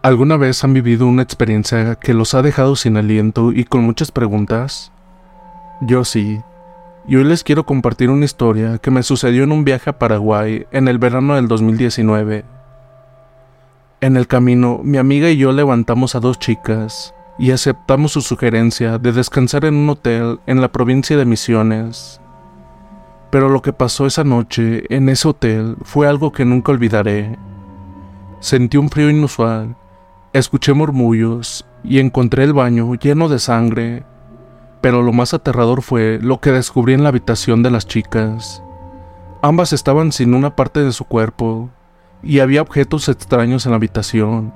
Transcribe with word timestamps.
¿Alguna 0.00 0.36
vez 0.36 0.62
han 0.62 0.74
vivido 0.74 1.08
una 1.08 1.22
experiencia 1.22 1.96
que 1.96 2.14
los 2.14 2.32
ha 2.34 2.42
dejado 2.42 2.76
sin 2.76 2.96
aliento 2.96 3.50
y 3.50 3.64
con 3.64 3.82
muchas 3.82 4.12
preguntas? 4.12 4.92
Yo 5.80 6.04
sí. 6.04 6.40
Y 7.08 7.16
hoy 7.16 7.24
les 7.24 7.42
quiero 7.42 7.66
compartir 7.66 8.08
una 8.08 8.24
historia 8.24 8.78
que 8.78 8.92
me 8.92 9.02
sucedió 9.02 9.42
en 9.42 9.50
un 9.50 9.64
viaje 9.64 9.90
a 9.90 9.98
Paraguay 9.98 10.66
en 10.70 10.86
el 10.86 10.98
verano 10.98 11.34
del 11.34 11.48
2019. 11.48 12.44
En 14.00 14.16
el 14.16 14.28
camino, 14.28 14.80
mi 14.84 14.98
amiga 14.98 15.30
y 15.30 15.36
yo 15.36 15.50
levantamos 15.50 16.14
a 16.14 16.20
dos 16.20 16.38
chicas 16.38 17.12
y 17.36 17.50
aceptamos 17.50 18.12
su 18.12 18.20
sugerencia 18.20 18.98
de 18.98 19.10
descansar 19.10 19.64
en 19.64 19.74
un 19.74 19.90
hotel 19.90 20.38
en 20.46 20.60
la 20.60 20.70
provincia 20.70 21.16
de 21.16 21.24
Misiones. 21.24 22.20
Pero 23.30 23.48
lo 23.48 23.62
que 23.62 23.72
pasó 23.72 24.06
esa 24.06 24.22
noche 24.22 24.84
en 24.94 25.08
ese 25.08 25.26
hotel 25.26 25.76
fue 25.82 26.06
algo 26.06 26.30
que 26.30 26.44
nunca 26.44 26.70
olvidaré. 26.70 27.36
Sentí 28.38 28.76
un 28.76 28.90
frío 28.90 29.10
inusual, 29.10 29.74
escuché 30.32 30.72
murmullos 30.72 31.66
y 31.82 31.98
encontré 31.98 32.44
el 32.44 32.52
baño 32.52 32.94
lleno 32.94 33.28
de 33.28 33.38
sangre. 33.38 34.04
Pero 34.80 35.02
lo 35.02 35.12
más 35.12 35.34
aterrador 35.34 35.82
fue 35.82 36.18
lo 36.22 36.40
que 36.40 36.52
descubrí 36.52 36.94
en 36.94 37.02
la 37.02 37.08
habitación 37.08 37.62
de 37.62 37.70
las 37.70 37.86
chicas. 37.86 38.62
Ambas 39.42 39.72
estaban 39.72 40.12
sin 40.12 40.34
una 40.34 40.54
parte 40.54 40.80
de 40.80 40.92
su 40.92 41.04
cuerpo 41.04 41.70
y 42.22 42.40
había 42.40 42.62
objetos 42.62 43.08
extraños 43.08 43.66
en 43.66 43.72
la 43.72 43.76
habitación. 43.76 44.52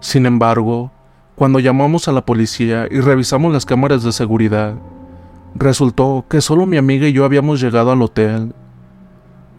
Sin 0.00 0.26
embargo, 0.26 0.90
cuando 1.34 1.60
llamamos 1.60 2.08
a 2.08 2.12
la 2.12 2.24
policía 2.24 2.86
y 2.90 3.00
revisamos 3.00 3.52
las 3.52 3.64
cámaras 3.64 4.02
de 4.02 4.12
seguridad, 4.12 4.74
resultó 5.54 6.24
que 6.28 6.40
solo 6.40 6.66
mi 6.66 6.76
amiga 6.76 7.06
y 7.08 7.12
yo 7.12 7.24
habíamos 7.24 7.60
llegado 7.60 7.92
al 7.92 8.02
hotel. 8.02 8.54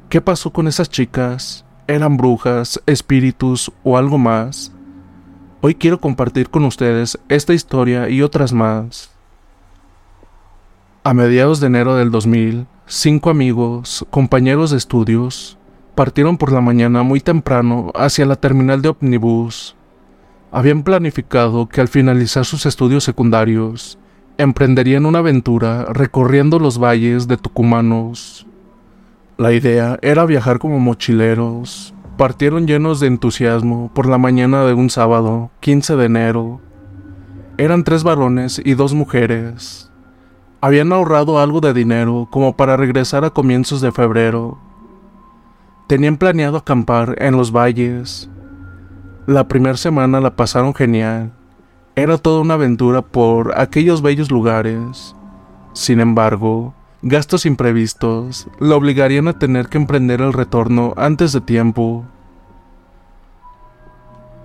¿Qué 0.09 0.22
pasó 0.22 0.52
con 0.52 0.68
esas 0.68 0.90
chicas? 0.90 1.66
¿Eran 1.88 2.18
brujas, 2.18 2.81
espíritus 2.86 3.72
o 3.84 3.97
algo 3.97 4.18
más? 4.18 4.72
Hoy 5.66 5.75
quiero 5.75 6.02
compartir 6.02 6.50
con 6.50 6.66
ustedes 6.66 7.17
esta 7.30 7.53
historia 7.53 8.09
y 8.09 8.22
otras 8.22 8.52
más. 8.52 9.11
A 11.06 11.13
mediados 11.13 11.62
de 11.62 11.68
enero 11.68 11.96
del 11.96 12.12
2000, 12.12 12.68
cinco 12.85 13.29
amigos, 13.29 14.06
compañeros 14.09 14.72
de 14.72 14.78
estudios, 14.78 15.57
partieron 15.96 16.38
por 16.38 16.51
la 16.51 16.59
mañana 16.59 17.03
muy 17.03 17.22
temprano 17.22 17.94
hacia 17.96 18.25
la 18.25 18.35
terminal 18.35 18.81
de 18.81 18.90
ómnibus. 18.90 19.78
Habían 20.51 20.84
planificado 20.84 21.69
que 21.69 21.80
al 21.80 21.88
finalizar 21.88 22.44
sus 22.44 22.66
estudios 22.66 23.06
secundarios, 23.06 23.97
emprenderían 24.38 25.06
una 25.06 25.19
aventura 25.19 25.85
recorriendo 25.94 26.59
los 26.59 26.78
valles 26.78 27.30
de 27.30 27.38
Tucumanos. 27.38 28.45
La 29.38 29.53
idea 29.53 29.97
era 30.01 30.25
viajar 30.25 30.59
como 30.59 30.78
mochileros. 30.80 31.93
Partieron 32.23 32.67
llenos 32.67 33.01
de 33.01 33.07
entusiasmo 33.07 33.91
por 33.94 34.07
la 34.07 34.17
mañana 34.17 34.63
de 34.63 34.73
un 34.73 34.89
sábado, 34.89 35.51
15 35.59 35.97
de 35.97 36.06
enero. 36.06 36.61
Eran 37.57 37.84
tres 37.84 38.06
varones 38.06 38.61
y 38.63 38.75
dos 38.75 38.94
mujeres. 38.94 39.91
Habían 40.62 40.94
ahorrado 40.94 41.38
algo 41.38 41.59
de 41.59 41.73
dinero 41.73 42.29
como 42.31 42.56
para 42.56 42.78
regresar 42.78 43.25
a 43.25 43.31
comienzos 43.31 43.81
de 43.81 43.91
febrero. 43.91 44.57
Tenían 45.88 46.16
planeado 46.16 46.56
acampar 46.56 47.17
en 47.17 47.35
los 47.35 47.51
valles. 47.51 48.29
La 49.28 49.50
primera 49.50 49.75
semana 49.75 50.22
la 50.22 50.33
pasaron 50.38 50.73
genial. 50.73 51.33
Era 51.97 52.17
toda 52.17 52.39
una 52.39 52.53
aventura 52.53 53.01
por 53.01 53.59
aquellos 53.59 54.01
bellos 54.01 54.31
lugares. 54.31 55.13
Sin 55.73 56.00
embargo, 56.00 56.73
gastos 57.06 57.46
imprevistos 57.46 58.47
la 58.59 58.78
obligarían 58.78 59.28
a 59.28 59.38
tener 59.38 59.68
que 59.68 59.78
emprender 59.78 60.22
el 60.22 60.31
retorno 60.31 60.94
antes 60.96 61.34
de 61.34 61.41
tiempo. 61.41 62.06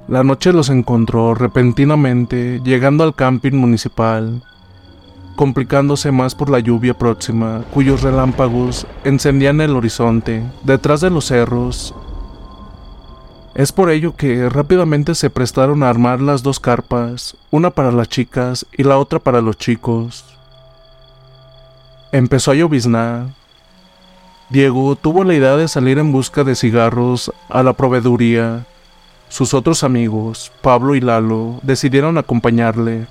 La 0.08 0.24
noche 0.24 0.52
los 0.52 0.68
encontró 0.68 1.34
repentinamente 1.34 2.60
llegando 2.64 3.04
al 3.04 3.14
camping 3.14 3.52
municipal, 3.52 4.42
complicándose 5.36 6.10
más 6.10 6.34
por 6.34 6.50
la 6.50 6.58
lluvia 6.58 6.94
próxima, 6.94 7.62
cuyos 7.72 8.02
relámpagos 8.02 8.88
encendían 9.04 9.60
el 9.60 9.76
horizonte 9.76 10.42
detrás 10.64 11.00
de 11.00 11.10
los 11.10 11.26
cerros. 11.26 11.94
Es 13.54 13.70
por 13.70 13.90
ello 13.90 14.16
que 14.16 14.48
rápidamente 14.48 15.14
se 15.14 15.30
prestaron 15.30 15.84
a 15.84 15.90
armar 15.90 16.20
las 16.20 16.42
dos 16.42 16.58
carpas, 16.58 17.36
una 17.52 17.70
para 17.70 17.92
las 17.92 18.08
chicas 18.08 18.66
y 18.76 18.82
la 18.82 18.98
otra 18.98 19.20
para 19.20 19.40
los 19.40 19.56
chicos. 19.58 20.37
Empezó 22.10 22.52
a 22.52 22.54
lloviznar. 22.54 23.26
Diego 24.48 24.96
tuvo 24.96 25.24
la 25.24 25.34
idea 25.34 25.56
de 25.56 25.68
salir 25.68 25.98
en 25.98 26.10
busca 26.10 26.42
de 26.42 26.54
cigarros 26.54 27.30
a 27.50 27.62
la 27.62 27.74
proveeduría. 27.74 28.64
Sus 29.28 29.52
otros 29.52 29.84
amigos, 29.84 30.50
Pablo 30.62 30.94
y 30.94 31.02
Lalo, 31.02 31.60
decidieron 31.62 32.16
acompañarle. 32.16 33.06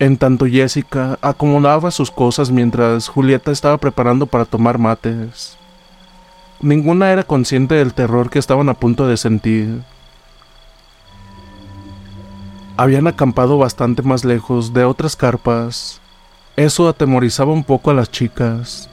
En 0.00 0.16
tanto 0.16 0.46
Jessica 0.46 1.20
acomodaba 1.22 1.92
sus 1.92 2.10
cosas 2.10 2.50
mientras 2.50 3.06
Julieta 3.06 3.52
estaba 3.52 3.78
preparando 3.78 4.26
para 4.26 4.44
tomar 4.44 4.76
mates. 4.78 5.56
Ninguna 6.60 7.12
era 7.12 7.22
consciente 7.22 7.76
del 7.76 7.94
terror 7.94 8.28
que 8.28 8.40
estaban 8.40 8.68
a 8.68 8.74
punto 8.74 9.06
de 9.06 9.16
sentir. 9.16 9.82
Habían 12.76 13.06
acampado 13.06 13.56
bastante 13.56 14.02
más 14.02 14.24
lejos 14.24 14.72
de 14.72 14.84
otras 14.84 15.14
carpas. 15.14 16.01
Eso 16.56 16.86
atemorizaba 16.86 17.52
un 17.52 17.64
poco 17.64 17.90
a 17.90 17.94
las 17.94 18.10
chicas. 18.10 18.90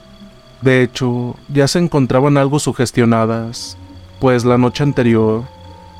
De 0.62 0.82
hecho, 0.82 1.36
ya 1.48 1.68
se 1.68 1.78
encontraban 1.78 2.38
algo 2.38 2.58
sugestionadas, 2.58 3.76
pues 4.18 4.44
la 4.44 4.56
noche 4.56 4.82
anterior 4.82 5.44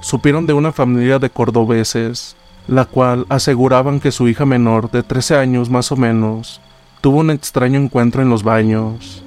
supieron 0.01 0.47
de 0.47 0.55
una 0.55 0.73
familia 0.73 1.19
de 1.19 1.29
cordobeses, 1.29 2.35
la 2.67 2.87
cual 2.87 3.27
aseguraban 3.29 4.01
que 4.01 4.11
su 4.11 4.29
hija 4.29 4.47
menor 4.47 4.91
de 4.91 5.03
13 5.03 5.37
años 5.37 5.69
más 5.69 5.93
o 5.93 5.97
menos 5.97 6.61
tuvo 7.01 7.19
un 7.19 7.31
extraño 7.31 7.79
encuentro 7.79 8.23
en 8.23 8.31
los 8.31 8.43
baños. 8.43 9.23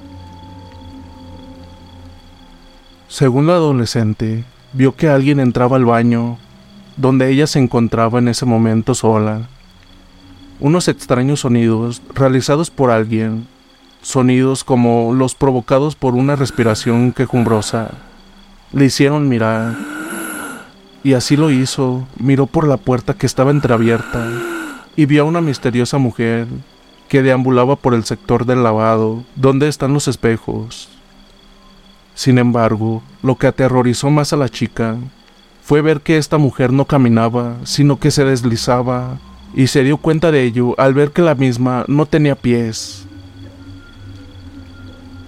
Según 3.07 3.45
la 3.45 3.53
adolescente, 3.53 4.43
vio 4.73 4.95
que 4.95 5.07
alguien 5.07 5.39
entraba 5.39 5.77
al 5.77 5.85
baño, 5.85 6.37
donde 6.97 7.29
ella 7.29 7.45
se 7.45 7.59
encontraba 7.59 8.19
en 8.19 8.27
ese 8.27 8.45
momento 8.45 8.95
sola. 8.95 9.49
Unos 10.63 10.87
extraños 10.87 11.41
sonidos 11.41 12.01
realizados 12.15 12.71
por 12.71 12.89
alguien, 12.89 13.47
sonidos 14.01 14.63
como 14.63 15.13
los 15.13 15.35
provocados 15.35 15.97
por 15.97 16.15
una 16.15 16.37
respiración 16.37 17.11
quejumbrosa, 17.11 17.91
le 18.71 18.85
hicieron 18.85 19.27
mirar. 19.27 19.75
Y 21.03 21.15
así 21.15 21.35
lo 21.35 21.51
hizo, 21.51 22.07
miró 22.17 22.45
por 22.45 22.65
la 22.65 22.77
puerta 22.77 23.13
que 23.13 23.25
estaba 23.25 23.51
entreabierta 23.51 24.25
y 24.95 25.05
vio 25.05 25.23
a 25.23 25.25
una 25.25 25.41
misteriosa 25.41 25.97
mujer 25.97 26.47
que 27.09 27.21
deambulaba 27.21 27.75
por 27.75 27.93
el 27.93 28.05
sector 28.05 28.45
del 28.45 28.63
lavado, 28.63 29.25
donde 29.35 29.67
están 29.67 29.93
los 29.93 30.07
espejos. 30.07 30.87
Sin 32.15 32.37
embargo, 32.37 33.03
lo 33.21 33.35
que 33.35 33.47
aterrorizó 33.47 34.09
más 34.09 34.31
a 34.31 34.37
la 34.37 34.47
chica 34.47 34.95
fue 35.61 35.81
ver 35.81 35.99
que 35.99 36.17
esta 36.17 36.37
mujer 36.37 36.71
no 36.71 36.85
caminaba, 36.85 37.57
sino 37.65 37.99
que 37.99 38.11
se 38.11 38.23
deslizaba, 38.23 39.19
y 39.53 39.67
se 39.67 39.83
dio 39.83 39.97
cuenta 39.97 40.31
de 40.31 40.43
ello 40.43 40.75
al 40.79 40.93
ver 40.93 41.11
que 41.11 41.21
la 41.21 41.35
misma 41.35 41.85
no 41.87 42.05
tenía 42.05 42.35
pies. 42.35 43.05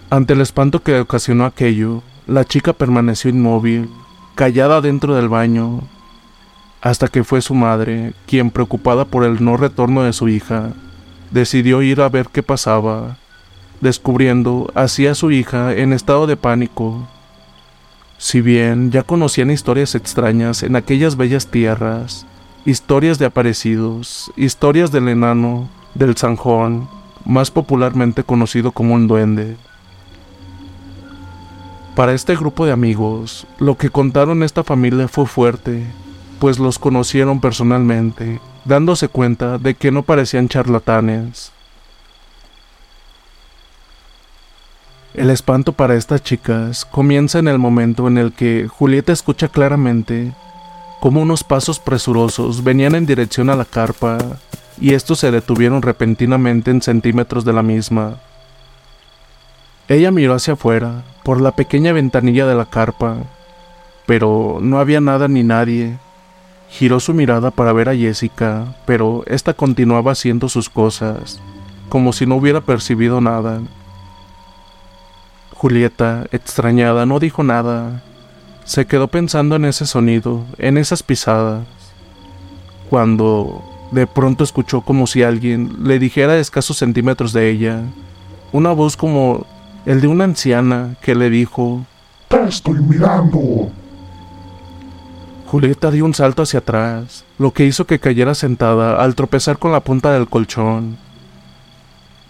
Ante 0.10 0.33
el 0.33 0.42
espanto 0.42 0.81
que 0.81 1.00
ocasionó 1.00 1.45
aquello, 1.45 2.01
la 2.27 2.45
chica 2.45 2.74
permaneció 2.74 3.30
inmóvil, 3.30 3.89
callada 4.36 4.81
dentro 4.81 5.16
del 5.16 5.30
baño, 5.30 5.81
hasta 6.81 7.07
que 7.07 7.24
fue 7.24 7.42
su 7.42 7.56
madre, 7.56 8.13
quien 8.27 8.51
preocupada 8.51 9.06
por 9.06 9.24
el 9.24 9.44
no 9.44 9.57
retorno 9.57 10.04
de 10.04 10.13
su 10.13 10.30
hija, 10.30 10.74
decidió 11.31 11.81
ir 11.81 12.01
a 12.01 12.10
ver 12.10 12.27
qué 12.31 12.44
pasaba, 12.44 13.18
descubriendo 13.81 14.72
así 14.75 15.07
a 15.07 15.16
su 15.16 15.31
hija 15.31 15.74
en 15.74 15.94
estado 15.94 16.27
de 16.27 16.38
pánico. 16.38 17.07
Si 18.18 18.42
bien 18.42 18.92
ya 18.92 19.04
conocían 19.04 19.51
historias 19.51 19.95
extrañas 19.95 20.63
en 20.63 20.75
aquellas 20.75 21.18
bellas 21.18 21.48
tierras, 21.48 22.25
historias 22.65 23.19
de 23.19 23.25
aparecidos, 23.25 24.31
historias 24.35 24.91
del 24.91 25.07
enano, 25.07 25.69
del 25.94 26.17
zanjón, 26.17 26.89
más 27.23 27.51
popularmente 27.51 28.23
conocido 28.23 28.71
como 28.71 28.95
un 28.95 29.07
duende. 29.07 29.56
Para 31.95 32.13
este 32.13 32.35
grupo 32.35 32.65
de 32.65 32.71
amigos, 32.71 33.45
lo 33.59 33.77
que 33.77 33.91
contaron 33.91 34.41
esta 34.41 34.63
familia 34.63 35.07
fue 35.07 35.27
fuerte, 35.27 35.85
pues 36.39 36.57
los 36.57 36.79
conocieron 36.79 37.39
personalmente, 37.39 38.41
dándose 38.65 39.07
cuenta 39.09 39.59
de 39.59 39.75
que 39.75 39.91
no 39.91 40.01
parecían 40.01 40.50
charlatanes. 40.50 41.51
El 45.13 45.29
espanto 45.29 45.71
para 45.71 45.95
estas 45.95 46.23
chicas 46.23 46.83
comienza 46.83 47.39
en 47.39 47.47
el 47.47 47.59
momento 47.59 48.07
en 48.07 48.17
el 48.17 48.33
que 48.33 48.67
Julieta 48.67 49.13
escucha 49.13 49.47
claramente 49.47 50.33
como 51.06 51.22
unos 51.22 51.44
pasos 51.44 51.78
presurosos 51.78 52.63
venían 52.63 52.96
en 52.96 53.06
dirección 53.06 53.52
a 53.52 53.56
la 53.56 53.66
carpa 53.66 54.18
y 54.81 54.96
estos 54.96 55.19
se 55.19 55.30
detuvieron 55.30 55.84
repentinamente 55.84 56.72
en 56.72 56.81
centímetros 56.81 57.46
de 57.46 57.54
la 57.54 57.62
misma. 57.62 58.16
Ella 59.88 60.10
miró 60.10 60.34
hacia 60.34 60.54
afuera, 60.54 61.04
por 61.22 61.42
la 61.42 61.52
pequeña 61.52 61.94
ventanilla 61.94 62.48
de 62.48 62.56
la 62.56 62.66
carpa, 62.66 63.18
pero 64.07 64.57
no 64.60 64.80
había 64.80 65.00
nada 65.00 65.28
ni 65.28 65.44
nadie. 65.44 66.00
Giró 66.69 67.00
su 67.00 67.13
mirada 67.13 67.51
para 67.51 67.72
ver 67.72 67.88
a 67.88 67.96
Jessica, 67.96 68.75
pero 68.88 69.22
ésta 69.28 69.54
continuaba 69.54 70.13
haciendo 70.13 70.50
sus 70.50 70.72
cosas, 70.72 71.40
como 71.88 72.13
si 72.13 72.25
no 72.25 72.34
hubiera 72.34 72.62
percibido 72.62 73.22
nada. 73.22 73.62
Julieta, 75.54 76.25
extrañada, 76.31 77.06
no 77.06 77.19
dijo 77.19 77.44
nada. 77.44 78.01
Se 78.65 78.85
quedó 78.88 79.07
pensando 79.07 79.56
en 79.56 79.65
ese 79.65 79.85
sonido, 79.85 80.44
en 80.57 80.77
esas 80.77 81.03
pisadas. 81.03 81.65
Cuando 82.89 83.63
de 83.91 84.07
pronto 84.07 84.44
escuchó 84.44 84.81
como 84.81 85.07
si 85.07 85.23
alguien 85.23 85.83
le 85.83 86.00
dijera 86.00 86.33
a 86.33 86.39
escasos 86.39 86.77
centímetros 86.77 87.31
de 87.31 87.50
ella, 87.50 87.81
una 88.51 88.71
voz 88.71 88.97
como 88.97 89.45
el 89.85 90.01
de 90.01 90.07
una 90.07 90.23
anciana 90.23 90.95
que 91.01 91.13
le 91.13 91.29
dijo, 91.29 91.85
Te 92.27 92.44
estoy 92.44 92.79
mirando. 92.79 93.69
Julieta 95.45 95.91
dio 95.91 96.03
un 96.03 96.15
salto 96.15 96.41
hacia 96.41 96.59
atrás, 96.59 97.23
lo 97.38 97.51
que 97.51 97.65
hizo 97.65 97.85
que 97.85 98.00
cayera 98.00 98.33
sentada 98.33 99.01
al 99.01 99.13
tropezar 99.13 99.59
con 99.59 99.71
la 99.71 99.79
punta 99.79 100.12
del 100.12 100.27
colchón. 100.27 100.97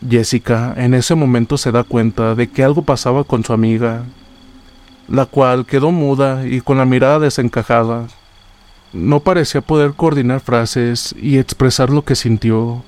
Jessica 0.07 0.73
en 0.75 0.93
ese 0.93 1.15
momento 1.15 1.57
se 1.57 1.71
da 1.71 1.83
cuenta 1.83 2.35
de 2.35 2.49
que 2.49 2.63
algo 2.63 2.81
pasaba 2.81 3.23
con 3.23 3.43
su 3.45 3.53
amiga, 3.53 4.03
la 5.07 5.25
cual 5.25 5.66
quedó 5.66 5.92
muda 5.92 6.48
y 6.48 6.62
con 6.62 6.78
la 6.78 6.86
mirada 6.86 7.19
desencajada. 7.19 8.07
No 8.94 9.19
parecía 9.19 9.62
poder 9.62 9.94
coordinar 9.94 10.40
frases 10.40 11.13
y 11.19 11.38
expresar 11.38 11.90
lo 11.90 12.04
que 12.04 12.16
sintió. 12.16 12.84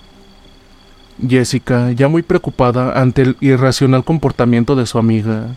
Jessica, 1.25 1.91
ya 1.91 2.07
muy 2.07 2.21
preocupada 2.21 2.99
ante 2.99 3.23
el 3.23 3.37
irracional 3.41 4.03
comportamiento 4.03 4.75
de 4.75 4.85
su 4.85 4.97
amiga, 4.97 5.47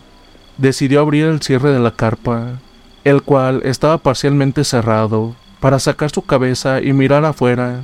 decidió 0.57 1.01
abrir 1.01 1.25
el 1.25 1.41
cierre 1.41 1.71
de 1.71 1.79
la 1.79 1.91
carpa, 1.91 2.59
el 3.03 3.21
cual 3.21 3.61
estaba 3.63 3.97
parcialmente 3.97 4.63
cerrado, 4.63 5.35
para 5.59 5.79
sacar 5.79 6.09
su 6.09 6.23
cabeza 6.23 6.81
y 6.81 6.93
mirar 6.93 7.23
afuera. 7.25 7.83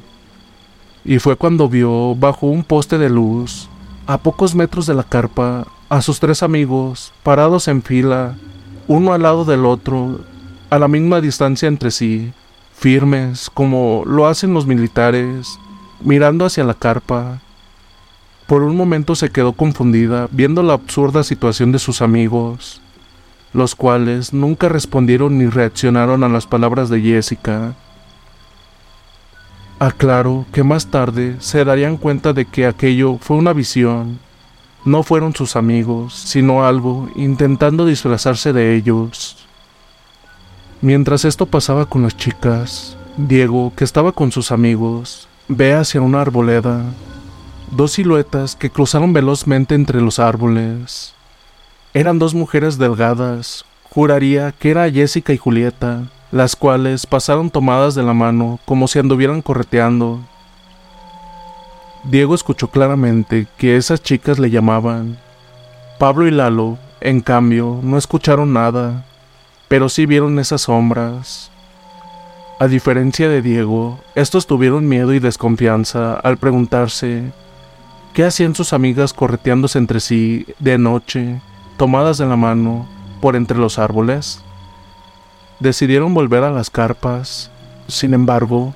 Y 1.05 1.19
fue 1.19 1.35
cuando 1.35 1.69
vio, 1.69 2.15
bajo 2.15 2.47
un 2.47 2.63
poste 2.63 2.97
de 2.97 3.09
luz, 3.09 3.69
a 4.07 4.17
pocos 4.17 4.55
metros 4.55 4.87
de 4.87 4.95
la 4.95 5.03
carpa, 5.03 5.67
a 5.89 6.01
sus 6.01 6.19
tres 6.19 6.43
amigos, 6.43 7.13
parados 7.23 7.67
en 7.67 7.81
fila, 7.81 8.35
uno 8.87 9.13
al 9.13 9.23
lado 9.23 9.45
del 9.45 9.65
otro, 9.65 10.21
a 10.69 10.79
la 10.79 10.87
misma 10.87 11.21
distancia 11.21 11.67
entre 11.67 11.91
sí, 11.91 12.31
firmes 12.73 13.49
como 13.53 14.03
lo 14.05 14.27
hacen 14.27 14.53
los 14.53 14.65
militares, 14.65 15.59
mirando 15.99 16.45
hacia 16.45 16.63
la 16.63 16.73
carpa. 16.73 17.39
Por 18.45 18.63
un 18.63 18.77
momento 18.77 19.15
se 19.15 19.29
quedó 19.29 19.53
confundida 19.53 20.29
viendo 20.31 20.63
la 20.63 20.73
absurda 20.73 21.23
situación 21.23 21.71
de 21.71 21.79
sus 21.79 22.01
amigos, 22.01 22.81
los 23.53 23.75
cuales 23.75 24.33
nunca 24.33 24.69
respondieron 24.69 25.37
ni 25.37 25.47
reaccionaron 25.47 26.23
a 26.23 26.29
las 26.29 26.45
palabras 26.45 26.89
de 26.89 27.01
Jessica. 27.01 27.75
Aclaro 29.79 30.45
que 30.53 30.63
más 30.63 30.87
tarde 30.87 31.35
se 31.39 31.63
darían 31.65 31.97
cuenta 31.97 32.33
de 32.33 32.45
que 32.45 32.65
aquello 32.65 33.17
fue 33.19 33.37
una 33.37 33.53
visión. 33.53 34.19
No 34.85 35.03
fueron 35.03 35.35
sus 35.35 35.55
amigos, 35.55 36.13
sino 36.13 36.65
algo 36.65 37.09
intentando 37.15 37.85
disfrazarse 37.85 38.53
de 38.53 38.75
ellos. 38.75 39.47
Mientras 40.81 41.25
esto 41.25 41.45
pasaba 41.45 41.87
con 41.87 42.03
las 42.03 42.15
chicas, 42.15 42.97
Diego, 43.17 43.73
que 43.75 43.83
estaba 43.83 44.11
con 44.11 44.31
sus 44.31 44.51
amigos, 44.51 45.27
ve 45.47 45.73
hacia 45.73 46.01
una 46.01 46.21
arboleda, 46.21 46.83
dos 47.71 47.93
siluetas 47.93 48.55
que 48.55 48.69
cruzaron 48.69 49.11
velozmente 49.11 49.75
entre 49.75 50.01
los 50.01 50.19
árboles. 50.19 51.13
Eran 51.93 52.19
dos 52.19 52.35
mujeres 52.35 52.77
delgadas, 52.77 53.65
juraría 53.89 54.51
que 54.51 54.69
era 54.69 54.89
Jessica 54.91 55.33
y 55.33 55.37
Julieta, 55.37 56.03
las 56.31 56.55
cuales 56.55 57.05
pasaron 57.05 57.49
tomadas 57.49 57.95
de 57.95 58.03
la 58.03 58.13
mano 58.13 58.59
como 58.65 58.87
si 58.87 58.99
anduvieran 58.99 59.41
correteando. 59.41 60.19
Diego 62.09 62.35
escuchó 62.35 62.69
claramente 62.69 63.47
que 63.57 63.77
esas 63.77 64.01
chicas 64.01 64.39
le 64.39 64.49
llamaban. 64.49 65.17
Pablo 65.99 66.27
y 66.27 66.31
Lalo, 66.31 66.77
en 67.01 67.21
cambio, 67.21 67.79
no 67.83 67.97
escucharon 67.97 68.53
nada 68.53 69.05
pero 69.67 69.89
sí 69.89 70.05
vieron 70.05 70.39
esas 70.39 70.61
sombras. 70.61 71.51
A 72.59 72.67
diferencia 72.67 73.29
de 73.29 73.41
Diego, 73.41 73.99
estos 74.15 74.47
tuvieron 74.47 74.87
miedo 74.87 75.13
y 75.13 75.19
desconfianza 75.19 76.15
al 76.15 76.37
preguntarse 76.37 77.31
qué 78.13 78.25
hacían 78.25 78.55
sus 78.55 78.73
amigas 78.73 79.13
correteándose 79.13 79.77
entre 79.77 79.99
sí 79.99 80.45
de 80.59 80.77
noche, 80.77 81.39
tomadas 81.77 82.17
de 82.17 82.25
la 82.25 82.35
mano, 82.35 82.87
por 83.21 83.35
entre 83.35 83.57
los 83.57 83.77
árboles. 83.77 84.41
Decidieron 85.59 86.13
volver 86.13 86.43
a 86.43 86.51
las 86.51 86.69
carpas. 86.69 87.51
Sin 87.87 88.13
embargo, 88.13 88.73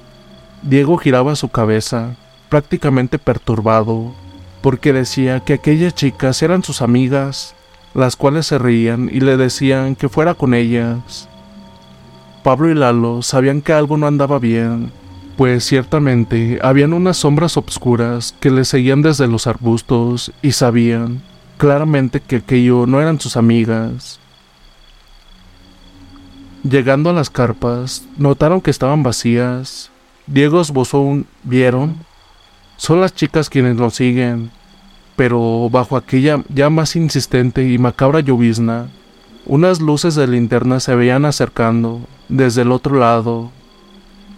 Diego 0.62 0.98
giraba 0.98 1.36
su 1.36 1.50
cabeza, 1.50 2.16
prácticamente 2.52 3.18
perturbado, 3.18 4.12
porque 4.62 4.92
decía 4.92 5.40
que 5.40 5.54
aquellas 5.54 5.96
chicas 5.96 6.44
eran 6.44 6.64
sus 6.64 6.82
amigas 6.82 7.56
las 7.94 8.18
cuales 8.18 8.48
se 8.48 8.58
reían 8.58 9.10
y 9.12 9.22
le 9.22 9.38
decían 9.38 9.96
que 9.96 10.10
fuera 10.10 10.34
con 10.34 10.54
ellas. 10.54 11.30
Pablo 12.44 12.70
y 12.70 12.74
Lalo 12.74 13.22
sabían 13.22 13.62
que 13.62 13.72
algo 13.72 13.96
no 13.98 14.06
andaba 14.06 14.38
bien, 14.38 14.92
pues 15.38 15.64
ciertamente 15.64 16.60
habían 16.62 16.92
unas 16.92 17.18
sombras 17.18 17.56
obscuras 17.56 18.36
que 18.42 18.52
le 18.52 18.66
seguían 18.66 19.02
desde 19.02 19.28
los 19.28 19.48
arbustos 19.48 20.34
y 20.42 20.52
sabían 20.52 21.22
claramente 21.58 22.20
que 22.20 22.38
aquello 22.38 22.86
no 22.86 23.00
eran 23.00 23.20
sus 23.20 23.38
amigas. 23.38 24.20
Llegando 26.64 27.10
a 27.10 27.14
las 27.14 27.30
carpas, 27.30 28.04
notaron 28.18 28.60
que 28.60 28.72
estaban 28.72 29.04
vacías. 29.04 29.90
Diego 30.28 30.60
esbozó 30.62 31.24
¿vieron? 31.44 32.11
Son 32.82 33.00
las 33.00 33.14
chicas 33.14 33.48
quienes 33.48 33.76
nos 33.76 33.94
siguen, 33.94 34.50
pero 35.16 35.70
bajo 35.70 35.96
aquella 35.96 36.44
ya 36.50 36.72
más 36.72 36.96
insistente 36.96 37.70
y 37.70 37.78
macabra 37.78 38.22
llovizna, 38.22 38.88
unas 39.46 39.80
luces 39.80 40.16
de 40.16 40.26
linterna 40.26 40.80
se 40.80 40.96
veían 40.96 41.26
acercando 41.26 42.02
desde 42.28 42.64
el 42.64 42.72
otro 42.72 42.98
lado. 42.98 43.52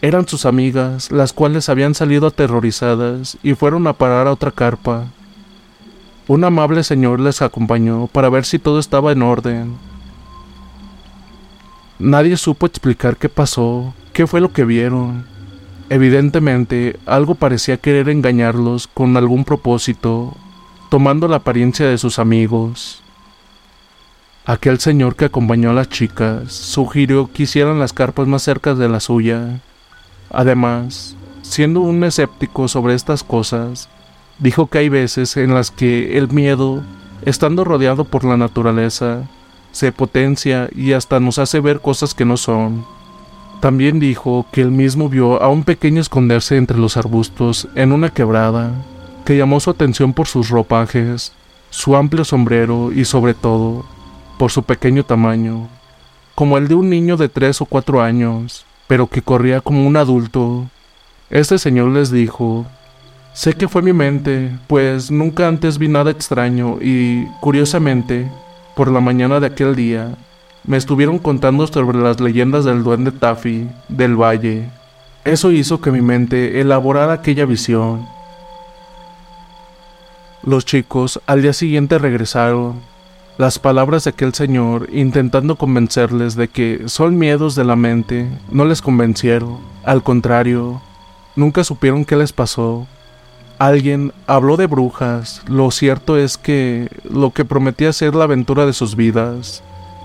Eran 0.02 0.28
sus 0.28 0.46
amigas, 0.46 1.10
las 1.10 1.32
cuales 1.32 1.70
habían 1.70 1.96
salido 1.96 2.28
aterrorizadas 2.28 3.38
y 3.44 3.54
fueron 3.54 3.88
a 3.88 3.94
parar 3.94 4.28
a 4.28 4.34
otra 4.34 4.52
carpa. 4.52 5.06
Un 6.28 6.44
amable 6.44 6.84
señor 6.84 7.22
les 7.22 7.42
acompañó 7.42 8.08
para 8.08 8.28
ver 8.28 8.44
si 8.44 8.60
todo 8.60 8.78
estaba 8.80 9.14
en 9.14 9.22
orden. 9.22 9.78
Nadie 11.98 12.36
supo 12.36 12.66
explicar 12.66 13.16
qué 13.16 13.30
pasó, 13.30 13.94
qué 14.12 14.28
fue 14.28 14.42
lo 14.42 14.52
que 14.52 14.66
vieron. 14.66 15.33
Evidentemente, 15.94 17.00
algo 17.06 17.36
parecía 17.36 17.78
querer 17.78 18.10
engañarlos 18.10 18.88
con 18.88 19.16
algún 19.16 19.46
propósito 19.46 20.36
tomando 20.90 21.28
la 21.28 21.36
apariencia 21.36 21.88
de 21.88 22.00
sus 22.00 22.18
amigos. 22.18 23.04
Aquel 24.48 24.80
señor 24.80 25.16
que 25.16 25.26
acompañó 25.26 25.70
a 25.70 25.74
las 25.74 25.90
chicas 25.90 26.52
sugirió 26.52 27.32
que 27.32 27.44
hicieran 27.44 27.78
las 27.78 27.94
carpas 27.94 28.26
más 28.26 28.42
cerca 28.42 28.74
de 28.74 28.90
la 28.90 29.00
suya. 29.00 29.62
Además, 30.32 31.16
siendo 31.44 31.82
un 31.82 32.04
escéptico 32.04 32.68
sobre 32.68 32.96
estas 32.96 33.24
cosas, 33.24 33.88
dijo 34.40 34.66
que 34.66 34.80
hay 34.80 34.90
veces 34.90 35.38
en 35.38 35.54
las 35.54 35.70
que 35.70 36.18
el 36.18 36.28
miedo, 36.30 36.82
estando 37.22 37.64
rodeado 37.66 38.04
por 38.04 38.24
la 38.26 38.36
naturaleza, 38.36 39.30
se 39.72 39.92
potencia 39.92 40.70
y 40.76 40.94
hasta 40.94 41.20
nos 41.20 41.38
hace 41.38 41.60
ver 41.60 41.82
cosas 41.82 42.16
que 42.16 42.26
no 42.26 42.36
son. 42.36 42.84
También 43.64 43.98
dijo 43.98 44.46
que 44.52 44.60
él 44.60 44.72
mismo 44.72 45.08
vio 45.08 45.42
a 45.42 45.48
un 45.48 45.64
pequeño 45.64 46.02
esconderse 46.02 46.58
entre 46.58 46.78
los 46.78 46.98
arbustos 46.98 47.70
en 47.76 47.94
una 47.94 48.10
quebrada, 48.10 48.74
que 49.24 49.38
llamó 49.38 49.62
su 49.62 49.70
atención 49.70 50.12
por 50.12 50.28
sus 50.28 50.50
ropajes, 50.50 51.32
su 51.70 51.96
amplio 51.96 52.26
sombrero 52.26 52.92
y 52.92 53.06
sobre 53.06 53.34
todo 53.34 53.86
por 54.38 54.52
su 54.52 54.64
pequeño 54.64 55.06
tamaño, 55.06 55.70
como 56.36 56.58
el 56.58 56.68
de 56.68 56.76
un 56.76 56.90
niño 56.90 57.16
de 57.16 57.30
tres 57.30 57.62
o 57.62 57.66
cuatro 57.66 58.02
años, 58.02 58.66
pero 58.88 59.08
que 59.08 59.22
corría 59.22 59.62
como 59.62 59.88
un 59.88 59.96
adulto. 59.96 60.66
Este 61.30 61.58
señor 61.58 61.88
les 61.92 62.12
dijo, 62.12 62.66
sé 63.32 63.54
que 63.54 63.70
fue 63.70 63.82
mi 63.82 63.94
mente, 63.94 64.52
pues 64.68 65.10
nunca 65.10 65.48
antes 65.48 65.78
vi 65.78 65.88
nada 65.88 66.12
extraño 66.12 66.80
y, 66.82 67.28
curiosamente, 67.40 68.30
por 68.76 68.92
la 68.92 69.00
mañana 69.00 69.40
de 69.40 69.48
aquel 69.48 69.74
día, 69.74 70.18
me 70.66 70.78
estuvieron 70.78 71.20
contando 71.20 71.68
sobre 71.68 71.98
las 71.98 72.20
leyendas 72.20 72.64
del 72.64 72.84
duende 72.84 73.12
Taffy, 73.12 73.70
del 73.90 74.16
valle. 74.16 74.70
Eso 75.26 75.52
hizo 75.52 75.82
que 75.82 75.92
mi 75.92 76.02
mente 76.02 76.62
elaborara 76.62 77.14
aquella 77.14 77.46
visión. 77.46 78.06
Los 80.42 80.66
chicos 80.66 81.22
al 81.26 81.42
día 81.42 81.54
siguiente 81.54 81.98
regresaron. 81.98 82.82
Las 83.38 83.60
palabras 83.60 84.04
de 84.04 84.12
aquel 84.12 84.34
señor, 84.34 84.88
intentando 84.92 85.56
convencerles 85.56 86.36
de 86.36 86.50
que 86.50 86.84
son 86.86 87.18
miedos 87.18 87.56
de 87.56 87.64
la 87.64 87.76
mente, 87.76 88.28
no 88.52 88.66
les 88.66 88.82
convencieron. 88.82 89.58
Al 89.84 90.04
contrario, 90.04 90.82
nunca 91.36 91.64
supieron 91.64 92.06
qué 92.06 92.16
les 92.16 92.32
pasó. 92.32 92.86
Alguien 93.58 94.14
habló 94.28 94.56
de 94.56 94.68
brujas. 94.68 95.42
Lo 95.48 95.72
cierto 95.72 96.18
es 96.18 96.38
que 96.38 96.90
lo 97.10 97.32
que 97.32 97.46
prometía 97.46 97.92
ser 97.92 98.14
la 98.14 98.26
aventura 98.26 98.66
de 98.66 98.74
sus 98.74 98.96
vidas 98.96 99.64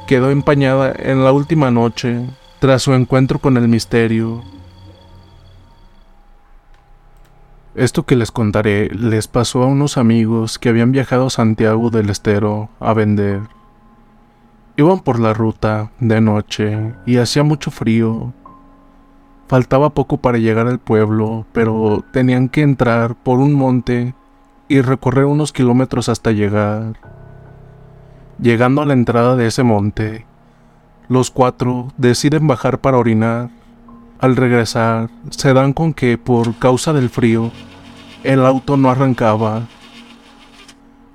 quedó 0.08 0.30
empañada 0.30 0.92
en 0.98 1.22
la 1.22 1.30
última 1.30 1.70
noche 1.70 2.26
tras 2.58 2.82
su 2.82 2.94
encuentro 2.94 3.38
con 3.38 3.58
el 3.58 3.68
misterio. 3.68 4.42
Esto 7.76 8.04
que 8.04 8.16
les 8.16 8.32
contaré 8.32 8.88
les 8.88 9.28
pasó 9.28 9.62
a 9.62 9.66
unos 9.66 9.98
amigos 9.98 10.58
que 10.58 10.70
habían 10.70 10.90
viajado 10.90 11.26
a 11.26 11.30
Santiago 11.30 11.90
del 11.90 12.10
Estero 12.10 12.70
a 12.80 12.94
vender. 12.94 13.42
Iban 14.76 15.00
por 15.00 15.20
la 15.20 15.34
ruta 15.34 15.92
de 16.00 16.20
noche 16.20 16.94
y 17.04 17.18
hacía 17.18 17.44
mucho 17.44 17.70
frío 17.70 18.32
Faltaba 19.48 19.90
poco 19.90 20.18
para 20.18 20.36
llegar 20.36 20.66
al 20.66 20.78
pueblo, 20.78 21.46
pero 21.52 22.04
tenían 22.12 22.50
que 22.50 22.60
entrar 22.60 23.14
por 23.14 23.38
un 23.38 23.54
monte 23.54 24.14
y 24.68 24.82
recorrer 24.82 25.24
unos 25.24 25.54
kilómetros 25.54 26.10
hasta 26.10 26.32
llegar. 26.32 27.17
Llegando 28.40 28.82
a 28.82 28.86
la 28.86 28.92
entrada 28.92 29.34
de 29.34 29.48
ese 29.48 29.64
monte, 29.64 30.24
los 31.08 31.32
cuatro 31.32 31.88
deciden 31.96 32.46
bajar 32.46 32.78
para 32.78 32.96
orinar. 32.96 33.50
Al 34.20 34.36
regresar, 34.36 35.10
se 35.30 35.52
dan 35.52 35.72
con 35.72 35.92
que 35.92 36.18
por 36.18 36.54
causa 36.56 36.92
del 36.92 37.10
frío, 37.10 37.50
el 38.22 38.46
auto 38.46 38.76
no 38.76 38.90
arrancaba. 38.90 39.66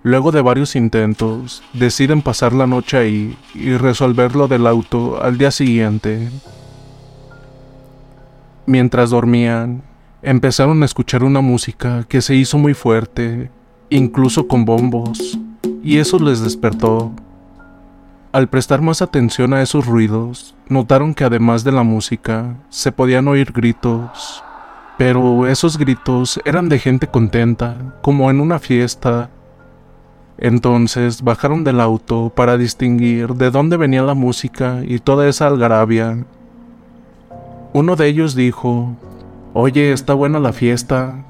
Luego 0.04 0.34
de 0.34 0.42
varios 0.42 0.76
intentos, 0.76 1.64
deciden 1.72 2.22
pasar 2.22 2.52
la 2.52 2.68
noche 2.68 2.98
ahí 2.98 3.38
y 3.54 3.78
resolver 3.78 4.36
lo 4.36 4.50
del 4.50 4.68
auto 4.68 5.24
al 5.24 5.38
día 5.38 5.52
siguiente. 5.52 6.30
Mientras 8.66 9.12
dormían, 9.12 9.82
empezaron 10.22 10.82
a 10.82 10.86
escuchar 10.86 11.24
una 11.24 11.40
música 11.40 12.04
que 12.10 12.22
se 12.22 12.36
hizo 12.36 12.58
muy 12.58 12.74
fuerte, 12.74 13.50
incluso 13.90 14.46
con 14.46 14.66
bombos, 14.66 15.40
y 15.84 16.00
eso 16.00 16.18
les 16.18 16.42
despertó. 16.42 17.12
Al 18.32 18.50
prestar 18.50 18.82
más 18.82 19.02
atención 19.02 19.54
a 19.54 19.62
esos 19.62 19.86
ruidos, 19.86 20.56
notaron 20.68 21.14
que 21.14 21.24
además 21.24 21.64
de 21.64 21.72
la 21.72 21.84
música, 21.84 22.56
se 22.70 22.92
podían 22.92 23.28
oír 23.28 23.52
gritos, 23.52 24.44
pero 24.98 25.46
esos 25.46 25.78
gritos 25.78 26.40
eran 26.46 26.70
de 26.70 26.80
gente 26.80 27.08
contenta, 27.08 28.00
como 28.02 28.32
en 28.32 28.40
una 28.40 28.58
fiesta. 28.58 29.30
Entonces 30.40 31.22
bajaron 31.22 31.64
del 31.64 31.80
auto 31.80 32.32
para 32.36 32.58
distinguir 32.58 33.36
de 33.36 33.52
dónde 33.52 33.78
venía 33.78 34.02
la 34.02 34.16
música 34.16 34.82
y 34.84 34.98
toda 34.98 35.28
esa 35.28 35.46
algarabia 35.46 36.26
uno 37.74 37.96
de 37.96 38.08
ellos 38.08 38.36
dijo, 38.36 38.96
Oye, 39.54 39.92
está 39.92 40.14
buena 40.14 40.40
la 40.40 40.54
fiesta. 40.54 41.26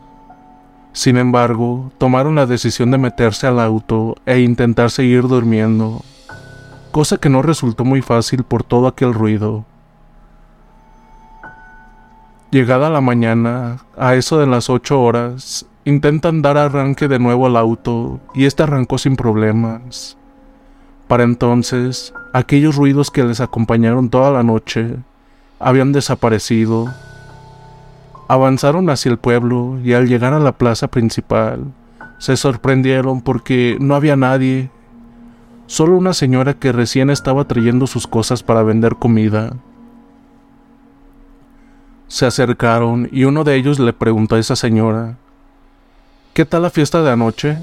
Sin 0.94 1.18
embargo, 1.18 1.92
tomaron 1.98 2.36
la 2.36 2.46
decisión 2.46 2.92
de 2.92 3.00
meterse 3.00 3.48
al 3.48 3.60
auto 3.60 4.16
e 4.28 4.40
intentar 4.40 4.92
seguir 4.92 5.24
durmiendo, 5.24 6.04
cosa 6.92 7.18
que 7.18 7.30
no 7.30 7.42
resultó 7.42 7.84
muy 7.84 8.04
fácil 8.04 8.44
por 8.44 8.64
todo 8.64 8.88
aquel 8.88 9.14
ruido. 9.14 9.66
Llegada 12.52 12.92
la 12.92 13.02
mañana, 13.02 13.80
a 13.98 14.14
eso 14.14 14.38
de 14.38 14.46
las 14.46 14.70
ocho 14.70 15.02
horas, 15.02 15.66
intentan 15.86 16.44
dar 16.44 16.58
arranque 16.58 17.08
de 17.08 17.18
nuevo 17.18 17.48
al 17.48 17.58
auto 17.58 18.20
y 18.36 18.46
este 18.46 18.62
arrancó 18.62 19.00
sin 19.00 19.16
problemas. 19.16 20.16
Para 21.08 21.24
entonces, 21.24 22.14
aquellos 22.34 22.76
ruidos 22.76 23.10
que 23.10 23.24
les 23.24 23.40
acompañaron 23.40 24.10
toda 24.10 24.30
la 24.30 24.44
noche 24.44 24.98
habían 25.60 25.92
desaparecido. 25.92 26.94
Avanzaron 28.28 28.90
hacia 28.90 29.12
el 29.12 29.18
pueblo 29.18 29.80
y 29.84 29.94
al 29.94 30.08
llegar 30.08 30.34
a 30.34 30.40
la 30.40 30.58
plaza 30.58 30.88
principal 30.88 31.66
se 32.18 32.38
sorprendieron 32.38 33.22
porque 33.22 33.78
no 33.82 33.96
había 33.96 34.16
nadie, 34.16 34.70
solo 35.68 35.98
una 35.98 36.14
señora 36.14 36.54
que 36.54 36.72
recién 36.72 37.10
estaba 37.10 37.46
trayendo 37.46 37.86
sus 37.86 38.08
cosas 38.08 38.44
para 38.44 38.64
vender 38.64 38.96
comida. 38.96 39.58
Se 42.08 42.26
acercaron 42.26 43.10
y 43.12 43.26
uno 43.26 43.44
de 43.44 43.56
ellos 43.56 43.80
le 43.80 43.92
preguntó 43.92 44.36
a 44.36 44.40
esa 44.40 44.56
señora, 44.56 45.18
¿Qué 46.34 46.46
tal 46.46 46.64
la 46.64 46.72
fiesta 46.72 47.04
de 47.04 47.12
anoche? 47.12 47.60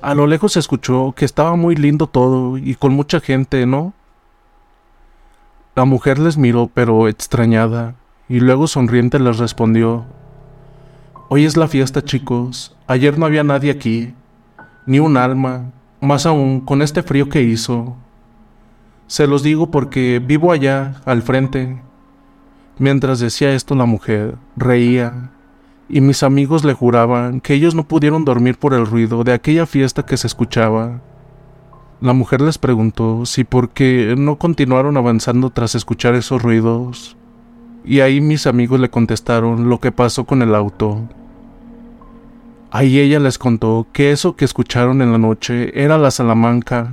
A 0.00 0.14
lo 0.14 0.26
lejos 0.26 0.52
se 0.54 0.58
escuchó 0.58 1.12
que 1.14 1.26
estaba 1.26 1.54
muy 1.56 1.74
lindo 1.76 2.06
todo 2.06 2.56
y 2.56 2.74
con 2.74 2.94
mucha 2.94 3.20
gente, 3.20 3.66
¿no? 3.66 3.92
La 5.74 5.84
mujer 5.84 6.18
les 6.18 6.38
miró 6.38 6.70
pero 6.72 7.08
extrañada, 7.08 7.96
y 8.30 8.38
luego 8.38 8.68
sonriente 8.68 9.18
les 9.18 9.38
respondió, 9.38 10.04
Hoy 11.28 11.44
es 11.44 11.56
la 11.56 11.66
fiesta 11.66 12.00
chicos, 12.02 12.76
ayer 12.86 13.18
no 13.18 13.26
había 13.26 13.42
nadie 13.42 13.72
aquí, 13.72 14.14
ni 14.86 15.00
un 15.00 15.16
alma, 15.16 15.72
más 16.00 16.26
aún 16.26 16.60
con 16.60 16.80
este 16.80 17.02
frío 17.02 17.28
que 17.28 17.42
hizo. 17.42 17.96
Se 19.08 19.26
los 19.26 19.42
digo 19.42 19.72
porque 19.72 20.22
vivo 20.24 20.52
allá, 20.52 21.02
al 21.06 21.22
frente. 21.22 21.82
Mientras 22.78 23.18
decía 23.18 23.52
esto 23.52 23.74
la 23.74 23.84
mujer, 23.84 24.36
reía, 24.56 25.30
y 25.88 26.00
mis 26.00 26.22
amigos 26.22 26.64
le 26.64 26.72
juraban 26.72 27.40
que 27.40 27.54
ellos 27.54 27.74
no 27.74 27.82
pudieron 27.82 28.24
dormir 28.24 28.58
por 28.58 28.74
el 28.74 28.86
ruido 28.86 29.24
de 29.24 29.32
aquella 29.32 29.66
fiesta 29.66 30.06
que 30.06 30.16
se 30.16 30.28
escuchaba. 30.28 31.00
La 32.00 32.12
mujer 32.12 32.42
les 32.42 32.58
preguntó 32.58 33.26
si 33.26 33.42
por 33.42 33.70
qué 33.70 34.14
no 34.16 34.36
continuaron 34.36 34.96
avanzando 34.96 35.50
tras 35.50 35.74
escuchar 35.74 36.14
esos 36.14 36.40
ruidos. 36.40 37.16
Y 37.84 38.00
ahí 38.00 38.20
mis 38.20 38.46
amigos 38.46 38.80
le 38.80 38.90
contestaron 38.90 39.68
lo 39.68 39.80
que 39.80 39.92
pasó 39.92 40.24
con 40.24 40.42
el 40.42 40.54
auto. 40.54 41.08
Ahí 42.70 43.00
ella 43.00 43.18
les 43.18 43.38
contó 43.38 43.86
que 43.92 44.12
eso 44.12 44.36
que 44.36 44.44
escucharon 44.44 45.02
en 45.02 45.10
la 45.12 45.18
noche 45.18 45.72
era 45.82 45.98
la 45.98 46.10
Salamanca, 46.10 46.92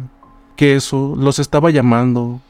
que 0.55 0.75
eso 0.75 1.15
los 1.17 1.37
estaba 1.37 1.69
llamando, 1.69 2.41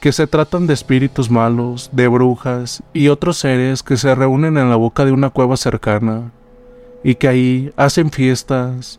que 0.00 0.10
se 0.10 0.26
tratan 0.26 0.66
de 0.66 0.74
espíritus 0.74 1.30
malos, 1.30 1.90
de 1.92 2.08
brujas 2.08 2.82
y 2.92 3.06
otros 3.06 3.38
seres 3.38 3.84
que 3.84 3.96
se 3.96 4.12
reúnen 4.16 4.58
en 4.58 4.68
la 4.68 4.74
boca 4.74 5.04
de 5.04 5.12
una 5.12 5.30
cueva 5.30 5.56
cercana, 5.56 6.32
y 7.04 7.14
que 7.14 7.28
ahí 7.28 7.72
hacen 7.76 8.10
fiestas, 8.10 8.98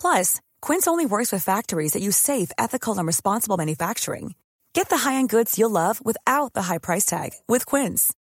Plus, 0.00 0.40
Quince 0.60 0.88
only 0.88 1.06
works 1.06 1.30
with 1.30 1.44
factories 1.44 1.92
that 1.92 2.02
use 2.02 2.16
safe, 2.16 2.50
ethical, 2.58 2.98
and 2.98 3.06
responsible 3.06 3.56
manufacturing. 3.56 4.34
Get 4.72 4.88
the 4.88 4.98
high-end 4.98 5.28
goods 5.28 5.58
you'll 5.58 5.70
love 5.70 6.04
without 6.04 6.54
the 6.54 6.62
high 6.62 6.78
price 6.78 7.06
tag 7.06 7.30
with 7.46 7.66
Quince. 7.66 8.12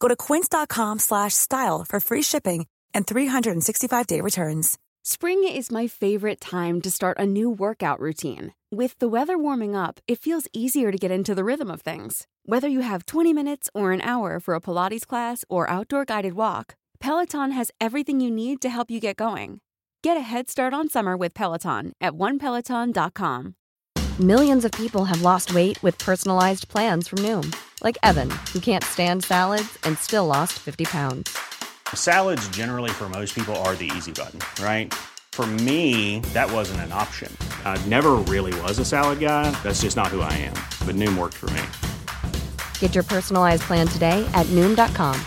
Go 0.00 0.08
to 0.08 0.16
quince.com/style 0.16 1.84
for 1.88 2.00
free 2.00 2.22
shipping 2.22 2.66
and 2.94 3.06
365-day 3.06 4.20
returns. 4.20 4.78
Spring 5.04 5.42
is 5.44 5.70
my 5.70 5.86
favorite 5.86 6.40
time 6.40 6.80
to 6.82 6.90
start 6.90 7.18
a 7.18 7.26
new 7.26 7.48
workout 7.48 8.00
routine. 8.00 8.52
With 8.70 8.98
the 8.98 9.08
weather 9.08 9.38
warming 9.38 9.74
up, 9.74 10.00
it 10.06 10.18
feels 10.18 10.48
easier 10.52 10.92
to 10.92 10.98
get 10.98 11.10
into 11.10 11.34
the 11.34 11.44
rhythm 11.44 11.70
of 11.70 11.80
things. 11.80 12.26
Whether 12.44 12.68
you 12.68 12.80
have 12.80 13.06
20 13.06 13.32
minutes 13.32 13.70
or 13.74 13.92
an 13.92 14.02
hour 14.02 14.38
for 14.40 14.54
a 14.54 14.60
Pilates 14.60 15.06
class 15.06 15.44
or 15.48 15.70
outdoor 15.70 16.04
guided 16.04 16.34
walk, 16.34 16.76
Peloton 17.00 17.52
has 17.52 17.70
everything 17.80 18.20
you 18.20 18.30
need 18.30 18.60
to 18.60 18.68
help 18.68 18.90
you 18.90 19.00
get 19.00 19.16
going. 19.16 19.60
Get 20.08 20.16
a 20.16 20.20
head 20.20 20.48
start 20.48 20.72
on 20.72 20.88
summer 20.88 21.18
with 21.18 21.34
Peloton 21.34 21.92
at 22.00 22.14
onepeloton.com. 22.14 23.54
Millions 24.18 24.64
of 24.64 24.72
people 24.72 25.04
have 25.04 25.20
lost 25.20 25.52
weight 25.52 25.82
with 25.82 25.98
personalized 25.98 26.66
plans 26.68 27.06
from 27.06 27.18
Noom, 27.18 27.54
like 27.84 27.98
Evan, 28.02 28.30
who 28.50 28.58
can't 28.58 28.82
stand 28.84 29.22
salads 29.22 29.78
and 29.84 29.98
still 29.98 30.24
lost 30.24 30.54
50 30.60 30.86
pounds. 30.86 31.38
Salads, 31.94 32.48
generally, 32.48 32.88
for 32.88 33.10
most 33.10 33.34
people, 33.34 33.54
are 33.56 33.74
the 33.74 33.90
easy 33.94 34.12
button, 34.12 34.40
right? 34.64 34.94
For 35.32 35.44
me, 35.44 36.20
that 36.32 36.50
wasn't 36.50 36.80
an 36.80 36.92
option. 36.92 37.30
I 37.66 37.76
never 37.84 38.12
really 38.32 38.58
was 38.62 38.78
a 38.78 38.86
salad 38.86 39.20
guy. 39.20 39.50
That's 39.62 39.82
just 39.82 39.94
not 39.94 40.06
who 40.06 40.22
I 40.22 40.32
am. 40.38 40.56
But 40.86 40.96
Noom 40.96 41.18
worked 41.18 41.36
for 41.36 41.50
me. 41.50 41.64
Get 42.80 42.94
your 42.94 43.04
personalized 43.04 43.64
plan 43.64 43.86
today 43.86 44.26
at 44.32 44.46
Noom.com. 44.46 45.20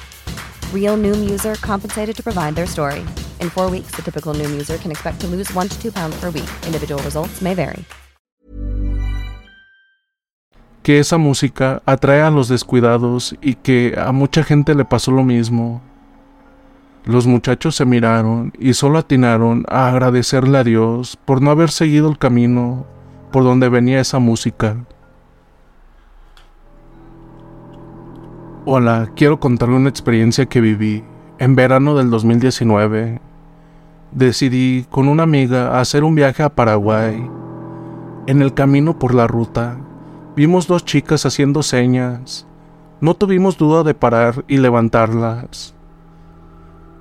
Real 0.73 0.97
Noom 0.97 1.29
user 1.29 1.53
compensated 1.61 2.15
to 2.15 2.23
provide 2.23 2.55
their 2.55 2.65
story. 2.65 3.05
In 3.41 3.50
four 3.50 3.71
weeks, 3.71 3.91
the 3.95 4.03
typical 4.03 4.36
Noom 4.36 4.51
user 4.53 4.77
can 4.77 4.91
expect 4.91 5.19
to 5.21 5.27
lose 5.27 5.51
one 5.55 5.67
to 5.67 5.75
two 5.81 5.91
pounds 5.91 6.15
per 6.21 6.29
week. 6.29 6.48
Individual 6.67 7.01
results 7.03 7.41
may 7.41 7.55
vary. 7.55 7.83
Que 10.83 11.00
esa 11.00 11.17
música 11.17 11.81
atrae 11.86 12.21
a 12.21 12.29
los 12.29 12.48
descuidados 12.48 13.36
y 13.41 13.55
que 13.55 13.95
a 13.98 14.12
mucha 14.12 14.43
gente 14.43 14.75
le 14.75 14.86
pasó 14.86 15.12
lo 15.12 15.24
mismo. 15.24 15.81
Los 17.03 17.25
muchachos 17.25 17.75
se 17.75 17.86
miraron 17.86 18.53
y 18.60 18.74
solo 18.74 19.00
atinaron 19.00 19.65
a 19.69 19.88
agradecerle 19.89 20.60
a 20.60 20.63
Dios 20.63 21.17
por 21.25 21.41
no 21.41 21.50
haber 21.50 21.71
seguido 21.71 22.10
el 22.10 22.19
camino 22.19 22.86
por 23.31 23.43
donde 23.43 23.69
venía 23.69 24.00
esa 24.00 24.19
música. 24.19 24.77
Hola, 28.65 29.12
quiero 29.15 29.39
contarle 29.39 29.77
una 29.77 29.89
experiencia 29.89 30.45
que 30.45 30.62
viví. 30.62 31.03
En 31.39 31.55
verano 31.55 31.95
del 31.95 32.12
2019, 32.12 33.19
decidí 34.11 34.85
con 34.89 35.07
una 35.07 35.23
amiga 35.23 35.79
hacer 35.79 36.03
un 36.03 36.15
viaje 36.15 36.43
a 36.43 36.49
Paraguay. 36.49 37.29
En 38.27 38.41
el 38.41 38.53
camino 38.53 38.99
por 38.99 39.13
la 39.13 39.27
ruta, 39.27 39.77
vimos 40.35 40.67
dos 40.67 40.85
chicas 40.85 41.25
haciendo 41.25 41.63
señas. 41.63 42.47
No 42.99 43.15
tuvimos 43.15 43.57
duda 43.57 43.83
de 43.83 43.93
parar 43.93 44.45
y 44.47 44.57
levantarlas. 44.57 45.73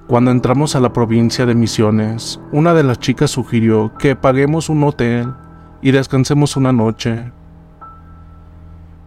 Cuando 0.06 0.30
entramos 0.30 0.74
a 0.74 0.80
la 0.80 0.92
provincia 0.92 1.46
de 1.46 1.54
Misiones, 1.54 2.40
una 2.52 2.74
de 2.74 2.82
las 2.82 2.98
chicas 2.98 3.30
sugirió 3.30 3.92
que 3.98 4.16
paguemos 4.16 4.68
un 4.68 4.82
hotel 4.82 5.32
y 5.82 5.90
descansemos 5.92 6.56
una 6.56 6.72
noche. 6.72 7.30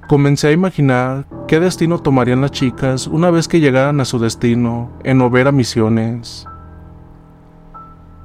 Comencé 0.07 0.49
a 0.49 0.51
imaginar 0.51 1.25
qué 1.47 1.59
destino 1.59 1.99
tomarían 1.99 2.41
las 2.41 2.51
chicas 2.51 3.07
una 3.07 3.31
vez 3.31 3.47
que 3.47 3.59
llegaran 3.59 3.99
a 3.99 4.05
su 4.05 4.19
destino 4.19 4.91
en 5.03 5.21
Overa 5.21 5.51
Misiones. 5.51 6.45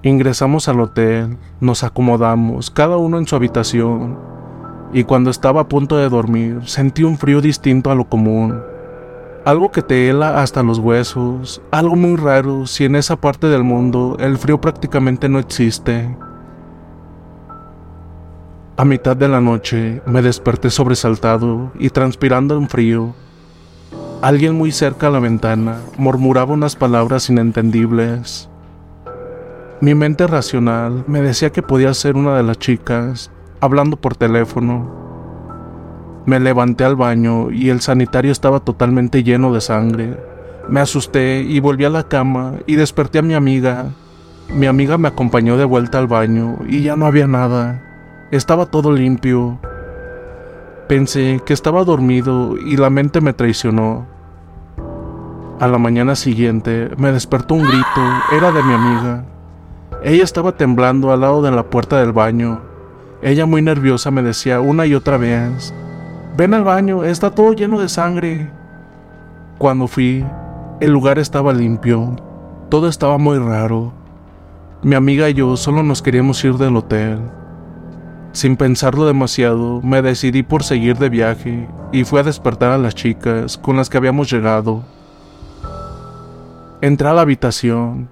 Ingresamos 0.08 0.68
al 0.68 0.80
hotel, 0.80 1.36
nos 1.60 1.84
acomodamos, 1.84 2.70
cada 2.70 2.96
uno 2.96 3.18
en 3.18 3.26
su 3.26 3.36
habitación, 3.36 4.18
y 4.90 5.04
cuando 5.04 5.28
estaba 5.28 5.60
a 5.60 5.68
punto 5.68 5.98
de 5.98 6.08
dormir 6.08 6.62
sentí 6.64 7.04
un 7.04 7.18
frío 7.18 7.42
distinto 7.42 7.90
a 7.90 7.94
lo 7.94 8.08
común. 8.08 8.58
Algo 9.44 9.70
que 9.70 9.82
te 9.82 10.08
hela 10.08 10.40
hasta 10.40 10.62
los 10.62 10.78
huesos, 10.78 11.60
algo 11.70 11.94
muy 11.94 12.16
raro 12.16 12.66
si 12.66 12.86
en 12.86 12.96
esa 12.96 13.16
parte 13.16 13.48
del 13.48 13.64
mundo 13.64 14.16
el 14.18 14.38
frío 14.38 14.58
prácticamente 14.58 15.28
no 15.28 15.38
existe. 15.38 16.16
A 18.78 18.86
mitad 18.86 19.14
de 19.14 19.28
la 19.28 19.42
noche 19.42 20.00
me 20.06 20.22
desperté 20.22 20.70
sobresaltado 20.70 21.70
y 21.78 21.90
transpirando 21.90 22.56
en 22.56 22.70
frío. 22.70 23.14
Alguien 24.22 24.54
muy 24.54 24.72
cerca 24.72 25.08
a 25.08 25.10
la 25.10 25.20
ventana 25.20 25.82
murmuraba 25.98 26.54
unas 26.54 26.76
palabras 26.76 27.28
inentendibles. 27.28 28.48
Mi 29.80 29.94
mente 29.94 30.26
racional 30.26 31.04
me 31.06 31.22
decía 31.22 31.50
que 31.50 31.62
podía 31.62 31.94
ser 31.94 32.16
una 32.16 32.36
de 32.36 32.42
las 32.42 32.58
chicas 32.58 33.30
hablando 33.60 33.96
por 33.96 34.16
teléfono. 34.16 34.90
Me 36.26 36.40
levanté 36.40 36.82
al 36.82 36.96
baño 36.96 37.52
y 37.52 37.68
el 37.68 37.80
sanitario 37.80 38.32
estaba 38.32 38.58
totalmente 38.58 39.22
lleno 39.22 39.52
de 39.52 39.60
sangre. 39.60 40.16
Me 40.68 40.80
asusté 40.80 41.42
y 41.42 41.60
volví 41.60 41.84
a 41.84 41.90
la 41.90 42.08
cama 42.08 42.54
y 42.66 42.74
desperté 42.74 43.20
a 43.20 43.22
mi 43.22 43.34
amiga. 43.34 43.92
Mi 44.52 44.66
amiga 44.66 44.98
me 44.98 45.06
acompañó 45.06 45.56
de 45.56 45.64
vuelta 45.64 45.98
al 45.98 46.08
baño 46.08 46.58
y 46.66 46.82
ya 46.82 46.96
no 46.96 47.06
había 47.06 47.28
nada. 47.28 47.80
Estaba 48.32 48.66
todo 48.66 48.90
limpio. 48.90 49.60
Pensé 50.88 51.40
que 51.46 51.52
estaba 51.52 51.84
dormido 51.84 52.56
y 52.58 52.76
la 52.76 52.90
mente 52.90 53.20
me 53.20 53.32
traicionó. 53.32 54.08
A 55.60 55.68
la 55.68 55.78
mañana 55.78 56.16
siguiente 56.16 56.90
me 56.96 57.12
despertó 57.12 57.54
un 57.54 57.62
grito, 57.62 58.02
era 58.36 58.50
de 58.50 58.62
mi 58.64 58.72
amiga. 58.72 59.37
Ella 60.02 60.22
estaba 60.22 60.52
temblando 60.52 61.12
al 61.12 61.20
lado 61.20 61.42
de 61.42 61.50
la 61.50 61.64
puerta 61.64 61.98
del 61.98 62.12
baño. 62.12 62.60
Ella 63.20 63.46
muy 63.46 63.62
nerviosa 63.62 64.12
me 64.12 64.22
decía 64.22 64.60
una 64.60 64.86
y 64.86 64.94
otra 64.94 65.16
vez, 65.16 65.74
ven 66.36 66.54
al 66.54 66.62
baño, 66.62 67.02
está 67.02 67.32
todo 67.32 67.52
lleno 67.52 67.80
de 67.80 67.88
sangre. 67.88 68.48
Cuando 69.58 69.88
fui, 69.88 70.24
el 70.80 70.92
lugar 70.92 71.18
estaba 71.18 71.52
limpio, 71.52 72.14
todo 72.68 72.88
estaba 72.88 73.18
muy 73.18 73.38
raro. 73.38 73.92
Mi 74.82 74.94
amiga 74.94 75.28
y 75.28 75.34
yo 75.34 75.56
solo 75.56 75.82
nos 75.82 76.00
queríamos 76.00 76.44
ir 76.44 76.54
del 76.54 76.76
hotel. 76.76 77.18
Sin 78.30 78.56
pensarlo 78.56 79.04
demasiado, 79.04 79.82
me 79.82 80.00
decidí 80.00 80.44
por 80.44 80.62
seguir 80.62 80.96
de 80.98 81.08
viaje 81.08 81.68
y 81.90 82.04
fui 82.04 82.20
a 82.20 82.22
despertar 82.22 82.70
a 82.70 82.78
las 82.78 82.94
chicas 82.94 83.58
con 83.58 83.76
las 83.76 83.90
que 83.90 83.96
habíamos 83.96 84.30
llegado. 84.30 84.84
Entré 86.80 87.08
a 87.08 87.14
la 87.14 87.22
habitación. 87.22 88.08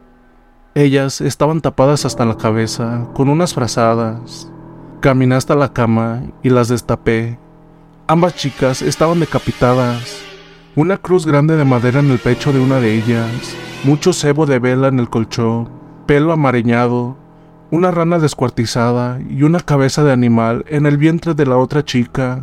Ellas 0.77 1.23
estaban 1.23 1.63
tapadas 1.63 2.05
hasta 2.05 2.27
la 2.27 2.37
cabeza, 2.37 3.09
con 3.15 3.31
unas 3.31 3.55
frazadas. 3.55 4.53
Caminé 5.01 5.35
hasta 5.35 5.55
la 5.55 5.73
cama 5.73 6.25
y 6.43 6.51
las 6.51 6.69
destapé. 6.69 7.39
Ambas 8.07 8.35
chicas 8.35 8.83
estaban 8.83 9.19
decapitadas. 9.19 10.21
Una 10.75 10.99
cruz 10.99 11.25
grande 11.25 11.57
de 11.57 11.65
madera 11.65 12.01
en 12.01 12.11
el 12.11 12.19
pecho 12.19 12.53
de 12.53 12.61
una 12.61 12.79
de 12.79 12.95
ellas, 12.95 13.57
mucho 13.85 14.13
cebo 14.13 14.45
de 14.45 14.59
vela 14.59 14.89
en 14.89 15.01
el 15.01 15.09
colchón, 15.09 15.71
pelo 16.05 16.31
amareñado, 16.31 17.17
una 17.71 17.91
rana 17.91 18.19
descuartizada 18.19 19.19
y 19.31 19.45
una 19.45 19.61
cabeza 19.61 20.05
de 20.05 20.13
animal 20.13 20.67
en 20.69 20.85
el 20.85 20.99
vientre 20.99 21.33
de 21.33 21.47
la 21.47 21.57
otra 21.57 21.87
chica. 21.87 22.43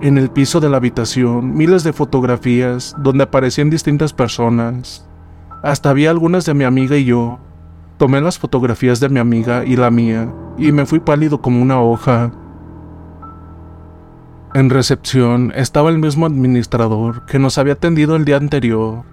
En 0.00 0.16
el 0.16 0.30
piso 0.30 0.60
de 0.60 0.70
la 0.70 0.78
habitación, 0.78 1.54
miles 1.54 1.84
de 1.84 1.92
fotografías 1.92 2.96
donde 2.96 3.24
aparecían 3.24 3.68
distintas 3.68 4.14
personas. 4.14 5.07
Hasta 5.62 5.90
había 5.90 6.10
algunas 6.10 6.44
de 6.44 6.54
mi 6.54 6.64
amiga 6.64 6.96
y 6.96 7.04
yo. 7.04 7.38
Tomé 7.96 8.20
las 8.20 8.38
fotografías 8.38 9.00
de 9.00 9.08
mi 9.08 9.18
amiga 9.18 9.64
y 9.64 9.76
la 9.76 9.90
mía 9.90 10.32
y 10.56 10.72
me 10.72 10.86
fui 10.86 11.00
pálido 11.00 11.40
como 11.40 11.62
una 11.62 11.80
hoja. 11.80 12.32
En 14.54 14.70
recepción 14.70 15.52
estaba 15.54 15.90
el 15.90 15.98
mismo 15.98 16.26
administrador 16.26 17.26
que 17.26 17.38
nos 17.38 17.58
había 17.58 17.74
atendido 17.74 18.16
el 18.16 18.24
día 18.24 18.36
anterior, 18.36 19.04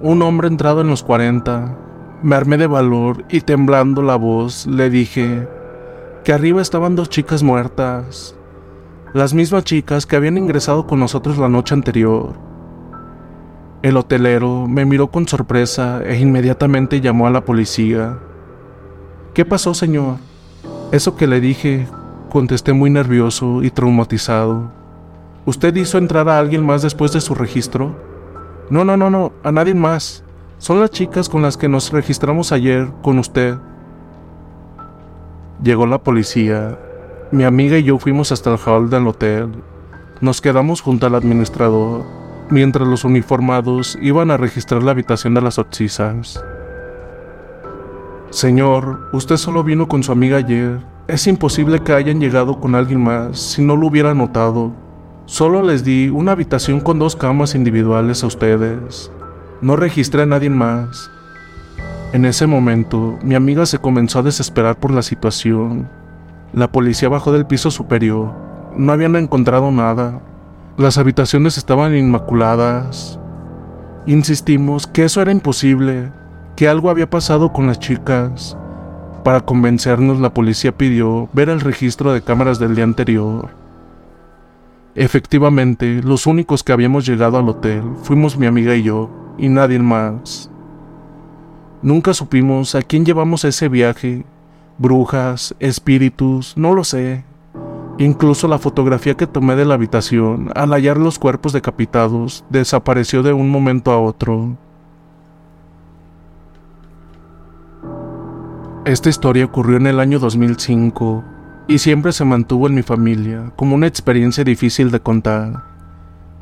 un 0.00 0.22
hombre 0.22 0.48
entrado 0.48 0.80
en 0.80 0.88
los 0.88 1.02
40, 1.02 1.76
me 2.22 2.36
armé 2.36 2.58
de 2.58 2.66
valor 2.66 3.24
y 3.28 3.40
temblando 3.40 4.02
la 4.02 4.16
voz 4.16 4.66
le 4.66 4.90
dije 4.90 5.48
que 6.24 6.32
arriba 6.32 6.60
estaban 6.60 6.96
dos 6.96 7.08
chicas 7.08 7.42
muertas, 7.42 8.34
las 9.14 9.32
mismas 9.32 9.64
chicas 9.64 10.06
que 10.06 10.16
habían 10.16 10.36
ingresado 10.36 10.86
con 10.86 10.98
nosotros 11.00 11.38
la 11.38 11.48
noche 11.48 11.74
anterior. 11.74 12.49
El 13.82 13.96
hotelero 13.96 14.66
me 14.68 14.84
miró 14.84 15.10
con 15.10 15.26
sorpresa 15.26 16.02
e 16.04 16.18
inmediatamente 16.18 17.00
llamó 17.00 17.26
a 17.26 17.30
la 17.30 17.46
policía. 17.46 18.18
¿Qué 19.32 19.46
pasó, 19.46 19.72
señor? 19.72 20.16
Eso 20.92 21.16
que 21.16 21.26
le 21.26 21.40
dije, 21.40 21.88
contesté 22.28 22.74
muy 22.74 22.90
nervioso 22.90 23.62
y 23.62 23.70
traumatizado. 23.70 24.70
¿Usted 25.46 25.74
hizo 25.76 25.96
entrar 25.96 26.28
a 26.28 26.38
alguien 26.38 26.64
más 26.64 26.82
después 26.82 27.12
de 27.12 27.22
su 27.22 27.34
registro? 27.34 27.96
No, 28.68 28.84
no, 28.84 28.98
no, 28.98 29.08
no, 29.08 29.32
a 29.42 29.50
nadie 29.50 29.74
más. 29.74 30.24
Son 30.58 30.78
las 30.78 30.90
chicas 30.90 31.30
con 31.30 31.40
las 31.40 31.56
que 31.56 31.68
nos 31.68 31.90
registramos 31.90 32.52
ayer 32.52 32.88
con 33.02 33.18
usted. 33.18 33.56
Llegó 35.62 35.86
la 35.86 36.02
policía. 36.02 36.78
Mi 37.32 37.44
amiga 37.44 37.78
y 37.78 37.84
yo 37.84 37.98
fuimos 37.98 38.30
hasta 38.30 38.52
el 38.52 38.58
hall 38.58 38.90
del 38.90 39.06
hotel. 39.06 39.48
Nos 40.20 40.42
quedamos 40.42 40.82
junto 40.82 41.06
al 41.06 41.14
administrador, 41.14 42.04
mientras 42.50 42.86
los 42.86 43.04
uniformados 43.04 43.98
iban 44.02 44.30
a 44.30 44.36
registrar 44.36 44.82
la 44.82 44.90
habitación 44.90 45.34
de 45.34 45.42
las 45.42 45.58
oxisas. 45.58 46.42
Señor, 48.30 49.08
usted 49.12 49.36
solo 49.36 49.64
vino 49.64 49.88
con 49.88 50.02
su 50.02 50.12
amiga 50.12 50.36
ayer. 50.36 50.78
Es 51.08 51.26
imposible 51.26 51.80
que 51.80 51.92
hayan 51.92 52.20
llegado 52.20 52.60
con 52.60 52.74
alguien 52.74 53.02
más 53.02 53.40
si 53.40 53.62
no 53.62 53.76
lo 53.76 53.88
hubiera 53.88 54.14
notado. 54.14 54.72
Solo 55.26 55.62
les 55.62 55.84
di 55.84 56.08
una 56.08 56.32
habitación 56.32 56.80
con 56.80 56.98
dos 56.98 57.16
camas 57.16 57.54
individuales 57.54 58.22
a 58.22 58.26
ustedes. 58.26 59.10
No 59.60 59.76
registré 59.76 60.22
a 60.22 60.26
nadie 60.26 60.50
más. 60.50 61.10
En 62.12 62.24
ese 62.24 62.46
momento, 62.46 63.18
mi 63.22 63.34
amiga 63.34 63.66
se 63.66 63.78
comenzó 63.78 64.18
a 64.18 64.22
desesperar 64.22 64.76
por 64.76 64.90
la 64.90 65.02
situación. 65.02 65.88
La 66.52 66.72
policía 66.72 67.08
bajó 67.08 67.30
del 67.30 67.46
piso 67.46 67.70
superior. 67.70 68.32
No 68.76 68.92
habían 68.92 69.14
encontrado 69.16 69.70
nada. 69.70 70.20
Las 70.76 70.98
habitaciones 70.98 71.58
estaban 71.58 71.94
inmaculadas. 71.94 73.18
Insistimos 74.06 74.86
que 74.86 75.04
eso 75.04 75.20
era 75.20 75.32
imposible, 75.32 76.10
que 76.56 76.68
algo 76.68 76.90
había 76.90 77.10
pasado 77.10 77.52
con 77.52 77.66
las 77.66 77.78
chicas. 77.78 78.56
Para 79.24 79.40
convencernos, 79.40 80.20
la 80.20 80.32
policía 80.32 80.76
pidió 80.76 81.28
ver 81.32 81.50
el 81.50 81.60
registro 81.60 82.12
de 82.12 82.22
cámaras 82.22 82.58
del 82.58 82.74
día 82.74 82.84
anterior. 82.84 83.50
Efectivamente, 84.94 86.00
los 86.02 86.26
únicos 86.26 86.64
que 86.64 86.72
habíamos 86.72 87.06
llegado 87.06 87.38
al 87.38 87.48
hotel 87.48 87.82
fuimos 88.02 88.36
mi 88.36 88.46
amiga 88.46 88.74
y 88.74 88.82
yo, 88.82 89.10
y 89.38 89.48
nadie 89.48 89.78
más. 89.78 90.50
Nunca 91.82 92.12
supimos 92.12 92.74
a 92.74 92.82
quién 92.82 93.04
llevamos 93.04 93.44
ese 93.44 93.68
viaje. 93.68 94.24
Brujas, 94.78 95.54
espíritus, 95.60 96.54
no 96.56 96.74
lo 96.74 96.84
sé. 96.84 97.24
Incluso 98.00 98.48
la 98.48 98.58
fotografía 98.58 99.14
que 99.14 99.26
tomé 99.26 99.56
de 99.56 99.66
la 99.66 99.74
habitación, 99.74 100.50
al 100.54 100.72
hallar 100.72 100.96
los 100.96 101.18
cuerpos 101.18 101.52
decapitados, 101.52 102.46
desapareció 102.48 103.22
de 103.22 103.34
un 103.34 103.50
momento 103.50 103.92
a 103.92 104.00
otro. 104.00 104.56
Esta 108.86 109.10
historia 109.10 109.44
ocurrió 109.44 109.76
en 109.76 109.86
el 109.86 110.00
año 110.00 110.18
2005 110.18 111.22
y 111.68 111.76
siempre 111.76 112.12
se 112.12 112.24
mantuvo 112.24 112.68
en 112.68 112.74
mi 112.74 112.80
familia 112.80 113.52
como 113.54 113.74
una 113.74 113.86
experiencia 113.86 114.44
difícil 114.44 114.90
de 114.90 115.00
contar. 115.00 115.62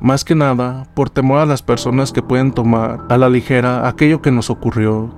Más 0.01 0.25
que 0.25 0.37
nada 0.37 0.87
por 0.95 1.11
temor 1.11 1.41
a 1.41 1.47
las 1.47 1.63
personas 1.63 2.13
que 2.13 2.23
pueden 2.23 2.53
tomar 2.53 3.05
a 3.09 3.19
la 3.19 3.29
ligera 3.29 3.89
aquello 3.89 4.23
que 4.23 4.31
nos 4.31 4.49
ocurrió. 4.49 5.13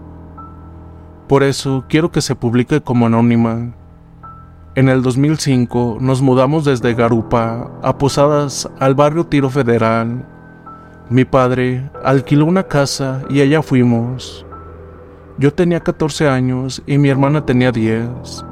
Por 1.29 1.42
eso 1.42 1.85
quiero 1.87 2.11
que 2.11 2.22
se 2.22 2.35
publique 2.35 2.81
como 2.81 3.05
anónima. 3.05 3.74
En 4.76 4.88
el 4.88 5.02
2005 5.02 5.98
nos 6.00 6.22
mudamos 6.22 6.64
desde 6.64 6.94
Garupa 6.94 7.68
a 7.83 7.98
Posadas 7.98 8.70
al 8.78 8.94
barrio 8.94 9.26
Tiro 9.26 9.50
Federal. 9.50 10.24
Mi 11.09 11.24
padre 11.24 11.90
alquiló 12.04 12.44
una 12.44 12.62
casa 12.62 13.22
y 13.28 13.40
allá 13.40 13.62
fuimos. 13.62 14.46
Yo 15.38 15.52
tenía 15.52 15.80
14 15.80 16.28
años 16.28 16.85
y 16.87 16.98
mi 16.98 17.09
hermana 17.09 17.44
tenía 17.44 17.72
10. 17.72 18.44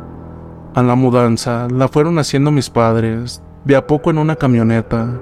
A 0.75 0.83
la 0.83 0.97
mudanza 0.97 1.69
la 1.71 1.87
fueron 1.87 2.19
haciendo 2.19 2.51
mis 2.51 2.69
padres, 2.69 3.41
de 3.65 3.77
a 3.77 3.87
poco 3.87 4.11
en 4.11 4.19
una 4.19 4.35
camioneta. 4.35 5.21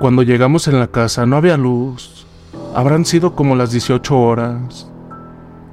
Cuando 0.00 0.24
llegamos 0.24 0.66
en 0.66 0.80
la 0.80 0.88
casa 0.88 1.26
no 1.26 1.36
había 1.36 1.56
luz. 1.56 2.26
Habrán 2.74 3.04
sido 3.04 3.36
como 3.36 3.54
las 3.54 3.70
18 3.70 4.18
horas. 4.18 4.90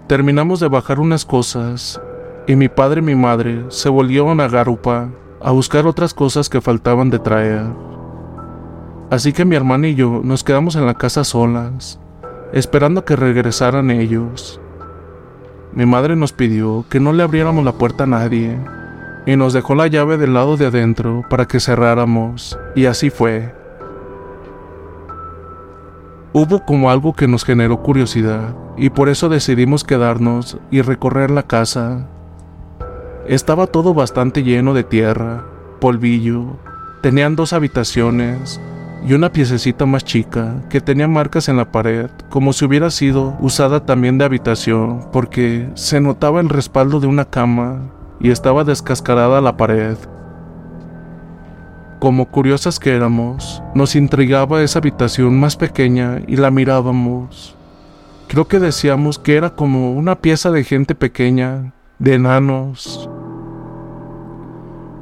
Terminamos 0.06 0.60
de 0.60 0.68
bajar 0.68 1.00
unas 1.00 1.26
cosas 1.26 2.00
y 2.48 2.56
mi 2.56 2.70
padre 2.70 3.00
y 3.00 3.04
mi 3.04 3.16
madre 3.16 3.66
se 3.70 3.90
volvieron 3.90 4.40
a 4.40 4.48
Garupa 4.48 5.10
a 5.42 5.52
buscar 5.52 5.88
otras 5.88 6.14
cosas 6.14 6.50
que 6.50 6.62
faltaban 6.62 7.10
de 7.10 7.20
traer. 7.20 7.66
Así 9.10 9.34
que 9.34 9.46
mi 9.46 9.56
hermana 9.56 9.88
y 9.90 9.96
yo 9.96 10.22
nos 10.24 10.44
quedamos 10.44 10.76
en 10.76 10.86
la 10.86 10.96
casa 10.96 11.24
solas, 11.24 12.00
esperando 12.52 13.06
que 13.06 13.16
regresaran 13.16 13.92
ellos. 13.92 14.60
Mi 15.74 15.86
madre 15.86 16.16
nos 16.16 16.34
pidió 16.34 16.86
que 16.90 17.00
no 17.00 17.14
le 17.14 17.24
abriéramos 17.24 17.64
la 17.64 17.74
puerta 17.74 18.04
a 18.04 18.08
nadie 18.08 18.60
y 19.26 19.36
nos 19.36 19.54
dejó 19.54 19.76
la 19.76 19.88
llave 19.88 20.18
del 20.18 20.34
lado 20.34 20.58
de 20.58 20.66
adentro 20.66 21.24
para 21.30 21.46
que 21.46 21.60
cerráramos, 21.60 22.58
y 22.76 22.86
así 22.86 23.10
fue. 23.10 23.54
Hubo 26.34 26.66
como 26.66 26.90
algo 26.90 27.14
que 27.14 27.28
nos 27.28 27.46
generó 27.46 27.82
curiosidad 27.82 28.56
y 28.76 28.90
por 28.90 29.10
eso 29.10 29.30
decidimos 29.30 29.84
quedarnos 29.84 30.58
y 30.72 30.82
recorrer 30.82 31.30
la 31.30 31.44
casa. 31.44 32.08
Estaba 33.28 33.68
todo 33.68 33.94
bastante 33.94 34.44
lleno 34.44 34.74
de 34.74 34.84
tierra, 34.84 35.46
polvillo, 35.80 36.58
tenían 37.02 37.38
dos 37.38 37.54
habitaciones 37.54 38.60
y 39.08 39.14
una 39.14 39.32
piececita 39.32 39.86
más 39.86 40.04
chica 40.04 40.56
que 40.70 40.82
tenía 40.82 41.08
marcas 41.08 41.48
en 41.48 41.56
la 41.56 41.72
pared, 41.72 42.10
como 42.30 42.52
si 42.52 42.66
hubiera 42.66 42.90
sido 42.90 43.38
usada 43.40 43.86
también 43.86 44.18
de 44.18 44.26
habitación, 44.26 45.08
porque 45.14 45.70
se 45.76 46.02
notaba 46.02 46.42
el 46.42 46.50
respaldo 46.50 47.00
de 47.00 47.08
una 47.08 47.26
cama 47.26 47.92
y 48.20 48.30
estaba 48.30 48.66
descascarada 48.66 49.40
la 49.40 49.56
pared. 49.56 49.98
Como 52.00 52.26
curiosas 52.26 52.80
que 52.80 52.94
éramos, 52.94 53.64
nos 53.74 53.96
intrigaba 53.96 54.62
esa 54.64 54.80
habitación 54.80 55.40
más 55.40 55.56
pequeña 55.56 56.22
y 56.28 56.36
la 56.36 56.52
mirábamos. 56.52 57.56
Creo 58.28 58.50
que 58.50 58.60
decíamos 58.60 59.18
que 59.18 59.36
era 59.38 59.52
como 59.52 59.94
una 59.94 60.16
pieza 60.16 60.52
de 60.52 60.66
gente 60.66 60.96
pequeña, 60.96 61.74
de 62.00 62.16
enanos. 62.16 63.10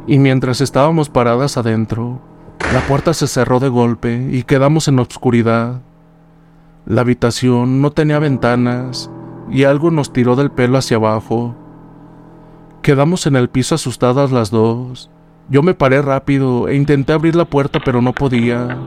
Y 0.08 0.20
mientras 0.20 0.62
estábamos 0.62 1.10
paradas 1.10 1.58
adentro, 1.58 2.20
la 2.74 2.80
puerta 2.88 3.14
se 3.14 3.28
cerró 3.28 3.60
de 3.60 3.70
golpe 3.70 4.30
y 4.32 4.44
quedamos 4.44 4.88
en 4.88 5.00
oscuridad. 5.00 5.82
La 6.86 7.02
habitación 7.02 7.82
no 7.82 7.92
tenía 7.92 8.18
ventanas 8.18 9.12
y 9.50 9.66
algo 9.66 9.92
nos 9.92 10.14
tiró 10.14 10.36
del 10.36 10.52
pelo 10.52 10.78
hacia 10.78 10.98
abajo. 10.98 11.56
Quedamos 12.82 13.28
en 13.28 13.36
el 13.36 13.50
piso 13.50 13.76
asustadas 13.76 14.32
las 14.32 14.50
dos. 14.50 15.12
Yo 15.50 15.62
me 15.62 15.74
paré 15.74 16.02
rápido 16.02 16.68
e 16.68 16.76
intenté 16.76 17.14
abrir 17.14 17.36
la 17.36 17.46
puerta 17.46 17.80
pero 17.84 18.02
no 18.02 18.14
podía. 18.14 18.80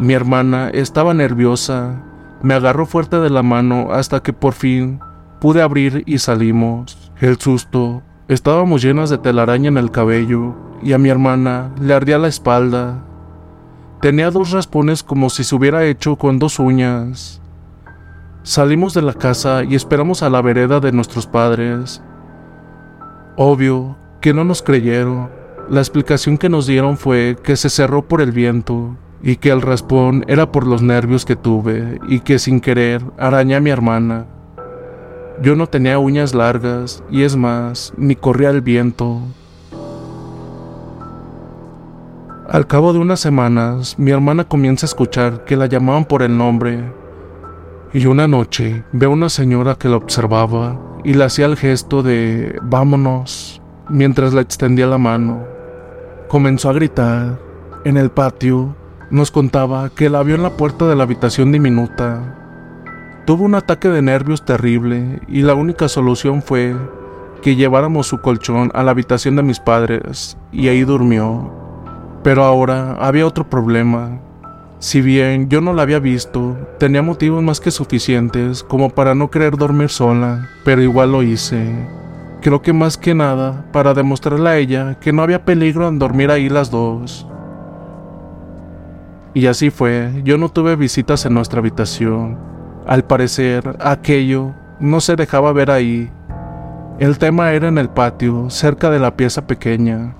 Mi 0.00 0.14
hermana 0.14 0.70
estaba 0.70 1.14
nerviosa. 1.14 2.02
Me 2.42 2.54
agarró 2.54 2.86
fuerte 2.86 3.20
de 3.20 3.30
la 3.30 3.42
mano 3.42 3.92
hasta 3.92 4.22
que 4.22 4.32
por 4.32 4.54
fin 4.54 4.98
pude 5.40 5.62
abrir 5.62 6.02
y 6.06 6.18
salimos. 6.18 7.12
El 7.20 7.38
susto. 7.38 8.02
Estábamos 8.28 8.82
llenas 8.82 9.08
de 9.08 9.16
telaraña 9.16 9.68
en 9.68 9.78
el 9.78 9.90
cabello 9.90 10.54
y 10.82 10.92
a 10.92 10.98
mi 10.98 11.08
hermana 11.08 11.72
le 11.80 11.94
ardía 11.94 12.18
la 12.18 12.28
espalda. 12.28 13.02
Tenía 14.02 14.30
dos 14.30 14.50
raspones 14.50 15.02
como 15.02 15.30
si 15.30 15.44
se 15.44 15.54
hubiera 15.54 15.86
hecho 15.86 16.16
con 16.16 16.38
dos 16.38 16.58
uñas. 16.58 17.40
Salimos 18.42 18.92
de 18.92 19.00
la 19.00 19.14
casa 19.14 19.64
y 19.64 19.74
esperamos 19.74 20.22
a 20.22 20.28
la 20.28 20.42
vereda 20.42 20.78
de 20.78 20.92
nuestros 20.92 21.26
padres. 21.26 22.02
Obvio 23.38 23.96
que 24.20 24.34
no 24.34 24.44
nos 24.44 24.60
creyeron. 24.60 25.30
La 25.70 25.80
explicación 25.80 26.36
que 26.36 26.50
nos 26.50 26.66
dieron 26.66 26.98
fue 26.98 27.38
que 27.42 27.56
se 27.56 27.70
cerró 27.70 28.08
por 28.08 28.20
el 28.20 28.32
viento 28.32 28.94
y 29.22 29.36
que 29.36 29.48
el 29.48 29.62
raspón 29.62 30.26
era 30.28 30.52
por 30.52 30.66
los 30.66 30.82
nervios 30.82 31.24
que 31.24 31.34
tuve 31.34 31.98
y 32.06 32.20
que 32.20 32.38
sin 32.38 32.60
querer 32.60 33.02
arañé 33.16 33.56
a 33.56 33.60
mi 33.60 33.70
hermana. 33.70 34.26
Yo 35.40 35.54
no 35.54 35.68
tenía 35.68 36.00
uñas 36.00 36.34
largas 36.34 37.04
y 37.10 37.22
es 37.22 37.36
más, 37.36 37.92
ni 37.96 38.16
corría 38.16 38.50
el 38.50 38.60
viento. 38.60 39.20
Al 42.50 42.66
cabo 42.66 42.92
de 42.92 42.98
unas 42.98 43.20
semanas, 43.20 43.96
mi 43.98 44.10
hermana 44.10 44.44
comienza 44.44 44.84
a 44.86 44.88
escuchar 44.88 45.44
que 45.44 45.56
la 45.56 45.66
llamaban 45.66 46.06
por 46.06 46.22
el 46.22 46.36
nombre. 46.36 46.92
Y 47.92 48.06
una 48.06 48.26
noche 48.26 48.84
veo 48.90 49.10
a 49.10 49.12
una 49.12 49.28
señora 49.28 49.76
que 49.76 49.88
la 49.88 49.96
observaba 49.96 50.80
y 51.04 51.14
le 51.14 51.24
hacía 51.24 51.46
el 51.46 51.56
gesto 51.56 52.02
de 52.02 52.58
vámonos 52.62 53.62
mientras 53.88 54.34
le 54.34 54.40
extendía 54.40 54.86
la 54.86 54.98
mano. 54.98 55.44
Comenzó 56.28 56.70
a 56.70 56.72
gritar. 56.72 57.38
En 57.84 57.96
el 57.96 58.10
patio 58.10 58.74
nos 59.10 59.30
contaba 59.30 59.90
que 59.90 60.10
la 60.10 60.22
vio 60.24 60.34
en 60.34 60.42
la 60.42 60.50
puerta 60.56 60.88
de 60.88 60.96
la 60.96 61.04
habitación 61.04 61.52
diminuta. 61.52 62.37
Tuvo 63.28 63.44
un 63.44 63.54
ataque 63.54 63.90
de 63.90 64.00
nervios 64.00 64.42
terrible 64.42 65.20
y 65.28 65.42
la 65.42 65.52
única 65.52 65.86
solución 65.88 66.40
fue 66.40 66.74
que 67.42 67.56
lleváramos 67.56 68.06
su 68.06 68.22
colchón 68.22 68.70
a 68.72 68.82
la 68.82 68.92
habitación 68.92 69.36
de 69.36 69.42
mis 69.42 69.60
padres 69.60 70.38
y 70.50 70.68
ahí 70.68 70.82
durmió. 70.82 71.52
Pero 72.22 72.42
ahora 72.42 72.92
había 72.92 73.26
otro 73.26 73.46
problema. 73.50 74.18
Si 74.78 75.02
bien 75.02 75.50
yo 75.50 75.60
no 75.60 75.74
la 75.74 75.82
había 75.82 75.98
visto, 75.98 76.56
tenía 76.78 77.02
motivos 77.02 77.42
más 77.42 77.60
que 77.60 77.70
suficientes 77.70 78.62
como 78.62 78.88
para 78.88 79.14
no 79.14 79.30
querer 79.30 79.58
dormir 79.58 79.90
sola, 79.90 80.48
pero 80.64 80.80
igual 80.80 81.12
lo 81.12 81.22
hice. 81.22 81.86
Creo 82.40 82.62
que 82.62 82.72
más 82.72 82.96
que 82.96 83.14
nada 83.14 83.66
para 83.72 83.92
demostrarle 83.92 84.48
a 84.48 84.56
ella 84.56 84.98
que 85.00 85.12
no 85.12 85.20
había 85.20 85.44
peligro 85.44 85.86
en 85.86 85.98
dormir 85.98 86.30
ahí 86.30 86.48
las 86.48 86.70
dos. 86.70 87.26
Y 89.34 89.44
así 89.48 89.68
fue, 89.68 90.22
yo 90.24 90.38
no 90.38 90.48
tuve 90.48 90.76
visitas 90.76 91.26
en 91.26 91.34
nuestra 91.34 91.60
habitación. 91.60 92.48
Al 92.88 93.04
parecer, 93.04 93.76
aquello 93.80 94.54
no 94.80 95.02
se 95.02 95.14
dejaba 95.14 95.52
ver 95.52 95.70
ahí. 95.70 96.10
El 96.98 97.18
tema 97.18 97.52
era 97.52 97.68
en 97.68 97.76
el 97.76 97.90
patio, 97.90 98.48
cerca 98.48 98.88
de 98.88 98.98
la 98.98 99.14
pieza 99.14 99.46
pequeña. 99.46 100.14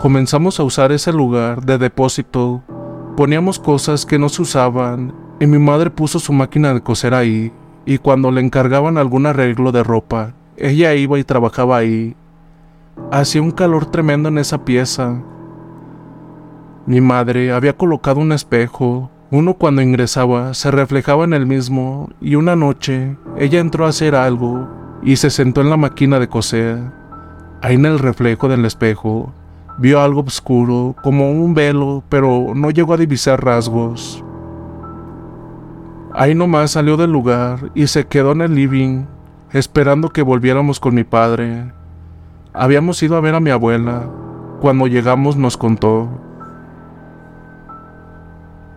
Comenzamos 0.00 0.60
a 0.60 0.62
usar 0.62 0.92
ese 0.92 1.12
lugar 1.12 1.62
de 1.64 1.78
depósito. 1.78 2.62
Poníamos 3.16 3.58
cosas 3.58 4.06
que 4.06 4.20
no 4.20 4.28
se 4.28 4.42
usaban 4.42 5.12
y 5.40 5.48
mi 5.48 5.58
madre 5.58 5.90
puso 5.90 6.20
su 6.20 6.32
máquina 6.32 6.72
de 6.72 6.80
coser 6.80 7.12
ahí. 7.12 7.52
y 7.84 7.98
cuando 7.98 8.30
le 8.30 8.40
encargaban 8.40 8.98
algún 8.98 9.26
arreglo 9.26 9.70
de 9.70 9.84
ropa, 9.84 10.32
ella 10.56 10.94
iba 10.94 11.18
y 11.18 11.24
trabajaba 11.24 11.76
ahí. 11.76 12.16
Hacía 13.10 13.42
un 13.42 13.50
calor 13.50 13.86
tremendo 13.86 14.28
en 14.28 14.38
esa 14.38 14.64
pieza. 14.64 15.22
Mi 16.86 17.00
madre 17.00 17.52
había 17.52 17.76
colocado 17.76 18.20
un 18.20 18.30
espejo. 18.30 19.10
Uno 19.30 19.54
cuando 19.54 19.82
ingresaba 19.82 20.54
se 20.54 20.70
reflejaba 20.70 21.24
en 21.24 21.32
el 21.32 21.46
mismo 21.46 22.10
y 22.20 22.36
una 22.36 22.54
noche 22.54 23.16
ella 23.36 23.58
entró 23.58 23.84
a 23.84 23.88
hacer 23.88 24.14
algo 24.14 24.68
y 25.02 25.16
se 25.16 25.30
sentó 25.30 25.60
en 25.62 25.70
la 25.70 25.76
máquina 25.76 26.20
de 26.20 26.28
coser. 26.28 26.78
Ahí 27.60 27.74
en 27.74 27.86
el 27.86 27.98
reflejo 27.98 28.48
del 28.48 28.64
espejo 28.64 29.32
vio 29.78 30.00
algo 30.00 30.20
oscuro, 30.20 30.94
como 31.02 31.32
un 31.32 31.54
velo, 31.54 32.04
pero 32.08 32.52
no 32.54 32.70
llegó 32.70 32.94
a 32.94 32.98
divisar 32.98 33.44
rasgos. 33.44 34.24
Ahí 36.12 36.34
nomás 36.34 36.70
salió 36.70 36.96
del 36.96 37.10
lugar 37.10 37.72
y 37.74 37.88
se 37.88 38.06
quedó 38.06 38.32
en 38.32 38.42
el 38.42 38.54
living, 38.54 39.06
esperando 39.50 40.10
que 40.10 40.22
volviéramos 40.22 40.78
con 40.78 40.94
mi 40.94 41.02
padre. 41.02 41.72
Habíamos 42.54 43.02
ido 43.02 43.16
a 43.16 43.20
ver 43.20 43.34
a 43.34 43.40
mi 43.40 43.50
abuela. 43.50 44.08
Cuando 44.60 44.86
llegamos 44.86 45.36
nos 45.36 45.56
contó. 45.56 46.25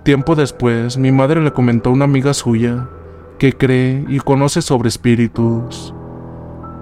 Tiempo 0.04 0.36
después, 0.36 0.98
mi 0.98 1.12
madre 1.12 1.42
le 1.42 1.52
comentó 1.52 1.90
a 1.90 1.94
una 1.94 2.06
amiga 2.06 2.34
suya 2.34 2.88
que 3.38 3.54
cree 3.54 4.06
y 4.08 4.20
conoce 4.20 4.62
sobre 4.62 4.90
espíritus. 4.90 5.94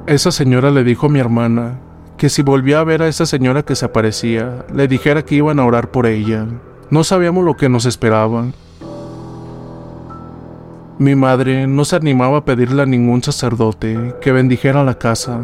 Esa 0.05 0.31
señora 0.31 0.71
le 0.71 0.83
dijo 0.83 1.07
a 1.07 1.09
mi 1.09 1.19
hermana 1.19 1.79
que 2.17 2.29
si 2.29 2.41
volvía 2.41 2.79
a 2.79 2.83
ver 2.83 3.01
a 3.01 3.07
esa 3.07 3.25
señora 3.25 3.63
que 3.63 3.75
se 3.75 3.85
aparecía, 3.85 4.65
le 4.73 4.87
dijera 4.87 5.23
que 5.23 5.35
iban 5.35 5.59
a 5.59 5.65
orar 5.65 5.91
por 5.91 6.05
ella. 6.05 6.47
No 6.89 7.03
sabíamos 7.03 7.43
lo 7.43 7.55
que 7.55 7.69
nos 7.69 7.85
esperaba, 7.85 8.47
mi 10.99 11.13
madre 11.13 11.67
no 11.67 11.85
se 11.85 11.95
animaba 11.95 12.39
a 12.39 12.45
pedirle 12.45 12.81
a 12.81 12.87
ningún 12.87 13.21
sacerdote 13.21 14.15
que 14.19 14.31
bendijera 14.31 14.83
la 14.83 14.97
casa. 14.97 15.41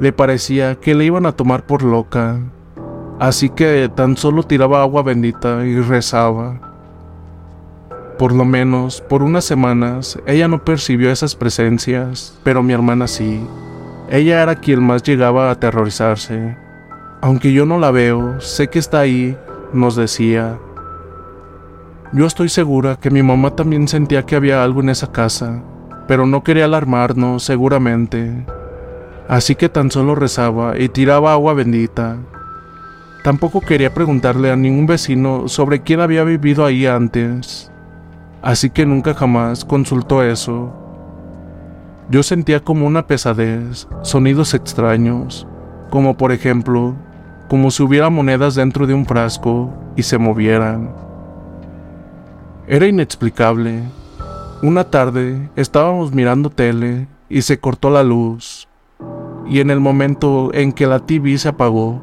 Le 0.00 0.10
parecía 0.10 0.76
que 0.76 0.94
le 0.94 1.04
iban 1.04 1.26
a 1.26 1.32
tomar 1.32 1.66
por 1.66 1.82
loca, 1.82 2.40
así 3.20 3.50
que 3.50 3.90
tan 3.94 4.16
solo 4.16 4.42
tiraba 4.42 4.80
agua 4.80 5.02
bendita 5.02 5.66
y 5.66 5.78
rezaba. 5.80 6.73
Por 8.18 8.32
lo 8.32 8.44
menos 8.44 9.00
por 9.00 9.22
unas 9.22 9.44
semanas 9.44 10.18
ella 10.26 10.46
no 10.46 10.64
percibió 10.64 11.10
esas 11.10 11.34
presencias, 11.34 12.38
pero 12.44 12.62
mi 12.62 12.72
hermana 12.72 13.08
sí. 13.08 13.44
Ella 14.08 14.42
era 14.42 14.54
quien 14.54 14.82
más 14.82 15.02
llegaba 15.02 15.48
a 15.48 15.52
aterrorizarse. 15.52 16.56
Aunque 17.20 17.52
yo 17.52 17.66
no 17.66 17.78
la 17.78 17.90
veo, 17.90 18.40
sé 18.40 18.68
que 18.68 18.78
está 18.78 19.00
ahí, 19.00 19.36
nos 19.72 19.96
decía. 19.96 20.58
Yo 22.12 22.26
estoy 22.26 22.48
segura 22.48 22.96
que 23.00 23.10
mi 23.10 23.22
mamá 23.24 23.56
también 23.56 23.88
sentía 23.88 24.24
que 24.24 24.36
había 24.36 24.62
algo 24.62 24.80
en 24.80 24.90
esa 24.90 25.10
casa, 25.10 25.62
pero 26.06 26.26
no 26.26 26.44
quería 26.44 26.66
alarmarnos, 26.66 27.42
seguramente. 27.42 28.46
Así 29.26 29.56
que 29.56 29.68
tan 29.68 29.90
solo 29.90 30.14
rezaba 30.14 30.78
y 30.78 30.88
tiraba 30.88 31.32
agua 31.32 31.54
bendita. 31.54 32.18
Tampoco 33.24 33.60
quería 33.62 33.92
preguntarle 33.92 34.52
a 34.52 34.56
ningún 34.56 34.86
vecino 34.86 35.48
sobre 35.48 35.82
quién 35.82 36.00
había 36.00 36.22
vivido 36.24 36.64
ahí 36.64 36.86
antes. 36.86 37.72
Así 38.44 38.68
que 38.68 38.84
nunca 38.84 39.14
jamás 39.14 39.64
consultó 39.64 40.22
eso. 40.22 40.70
Yo 42.10 42.22
sentía 42.22 42.60
como 42.60 42.86
una 42.86 43.06
pesadez, 43.06 43.88
sonidos 44.02 44.52
extraños, 44.52 45.46
como 45.88 46.18
por 46.18 46.30
ejemplo, 46.30 46.94
como 47.48 47.70
si 47.70 47.82
hubiera 47.82 48.10
monedas 48.10 48.54
dentro 48.54 48.86
de 48.86 48.92
un 48.92 49.06
frasco 49.06 49.72
y 49.96 50.02
se 50.02 50.18
movieran. 50.18 50.94
Era 52.66 52.86
inexplicable. 52.86 53.82
Una 54.62 54.84
tarde 54.84 55.48
estábamos 55.56 56.12
mirando 56.12 56.50
tele 56.50 57.08
y 57.30 57.40
se 57.40 57.58
cortó 57.58 57.88
la 57.88 58.02
luz. 58.02 58.68
Y 59.48 59.60
en 59.60 59.70
el 59.70 59.80
momento 59.80 60.52
en 60.52 60.72
que 60.72 60.86
la 60.86 60.98
TV 60.98 61.38
se 61.38 61.48
apagó, 61.48 62.02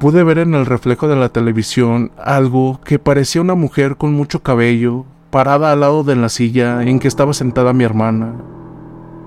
pude 0.00 0.24
ver 0.24 0.38
en 0.38 0.54
el 0.54 0.66
reflejo 0.66 1.06
de 1.06 1.14
la 1.14 1.28
televisión 1.28 2.10
algo 2.18 2.80
que 2.84 2.98
parecía 2.98 3.40
una 3.40 3.54
mujer 3.54 3.96
con 3.96 4.14
mucho 4.14 4.42
cabello, 4.42 5.06
parada 5.36 5.70
al 5.70 5.80
lado 5.80 6.02
de 6.02 6.16
la 6.16 6.30
silla 6.30 6.82
en 6.82 6.98
que 6.98 7.08
estaba 7.08 7.34
sentada 7.34 7.74
mi 7.74 7.84
hermana. 7.84 8.36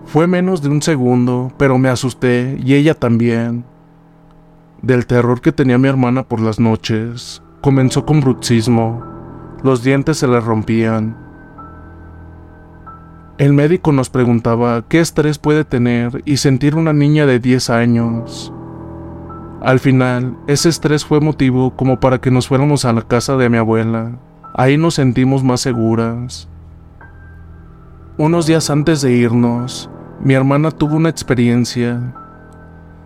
Fue 0.06 0.26
menos 0.26 0.64
de 0.64 0.70
un 0.70 0.82
segundo, 0.82 1.52
pero 1.56 1.78
me 1.78 1.88
asusté 1.88 2.58
y 2.64 2.74
ella 2.74 2.96
también. 2.96 3.64
Del 4.82 5.06
terror 5.06 5.40
que 5.40 5.52
tenía 5.52 5.78
mi 5.78 5.88
hermana 5.88 6.24
por 6.24 6.40
las 6.42 6.60
noches, 6.60 7.44
comenzó 7.62 8.08
con 8.08 8.22
bruxismo 8.22 9.04
los 9.62 9.84
dientes 9.84 10.18
se 10.18 10.28
le 10.28 10.40
rompían. 10.40 11.16
El 13.38 13.54
médico 13.54 13.92
nos 13.92 14.10
preguntaba 14.10 14.84
qué 14.90 15.02
estrés 15.02 15.38
puede 15.38 15.64
tener 15.64 16.24
y 16.26 16.38
sentir 16.38 16.74
una 16.74 16.92
niña 16.92 17.28
de 17.28 17.40
10 17.40 17.70
años. 17.70 18.52
Al 19.62 19.80
final, 19.80 20.36
ese 20.48 20.70
estrés 20.70 21.06
fue 21.06 21.20
motivo 21.20 21.76
como 21.76 22.00
para 22.00 22.20
que 22.20 22.32
nos 22.32 22.48
fuéramos 22.48 22.84
a 22.84 22.94
la 22.94 23.04
casa 23.04 23.38
de 23.38 23.48
mi 23.48 23.58
abuela. 23.58 24.18
Ahí 24.60 24.76
nos 24.76 24.96
sentimos 24.96 25.42
más 25.42 25.62
seguras. 25.62 26.50
Unos 28.18 28.46
días 28.46 28.70
antes 28.70 29.00
de 29.00 29.14
irnos, 29.14 29.90
mi 30.22 30.34
hermana 30.34 30.70
tuvo 30.70 30.98
una 30.98 31.08
experiencia. 31.08 32.14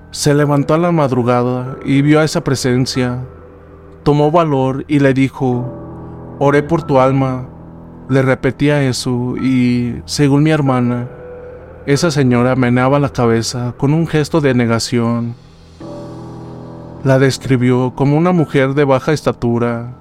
Se 0.10 0.34
levantó 0.34 0.74
a 0.74 0.80
la 0.80 0.92
madrugada 0.92 1.78
y 1.86 2.02
vio 2.02 2.20
a 2.20 2.24
esa 2.24 2.44
presencia. 2.44 3.20
Tomó 4.02 4.32
valor 4.32 4.84
y 4.88 4.98
le 4.98 5.14
dijo, 5.14 6.36
Oré 6.40 6.64
por 6.64 6.82
tu 6.82 7.00
alma. 7.00 7.48
Le 8.10 8.24
repetía 8.24 8.82
eso 8.82 9.36
y, 9.38 10.02
según 10.06 10.42
mi 10.42 10.50
hermana, 10.50 11.08
esa 11.86 12.10
señora 12.10 12.56
meneaba 12.56 13.00
la 13.00 13.10
cabeza 13.10 13.76
con 13.78 13.94
un 13.94 14.08
gesto 14.08 14.42
de 14.42 14.56
negación. 14.56 15.36
La 17.04 17.20
describió 17.20 17.94
como 17.94 18.18
una 18.18 18.32
mujer 18.32 18.74
de 18.74 18.86
baja 18.86 19.14
estatura, 19.14 20.00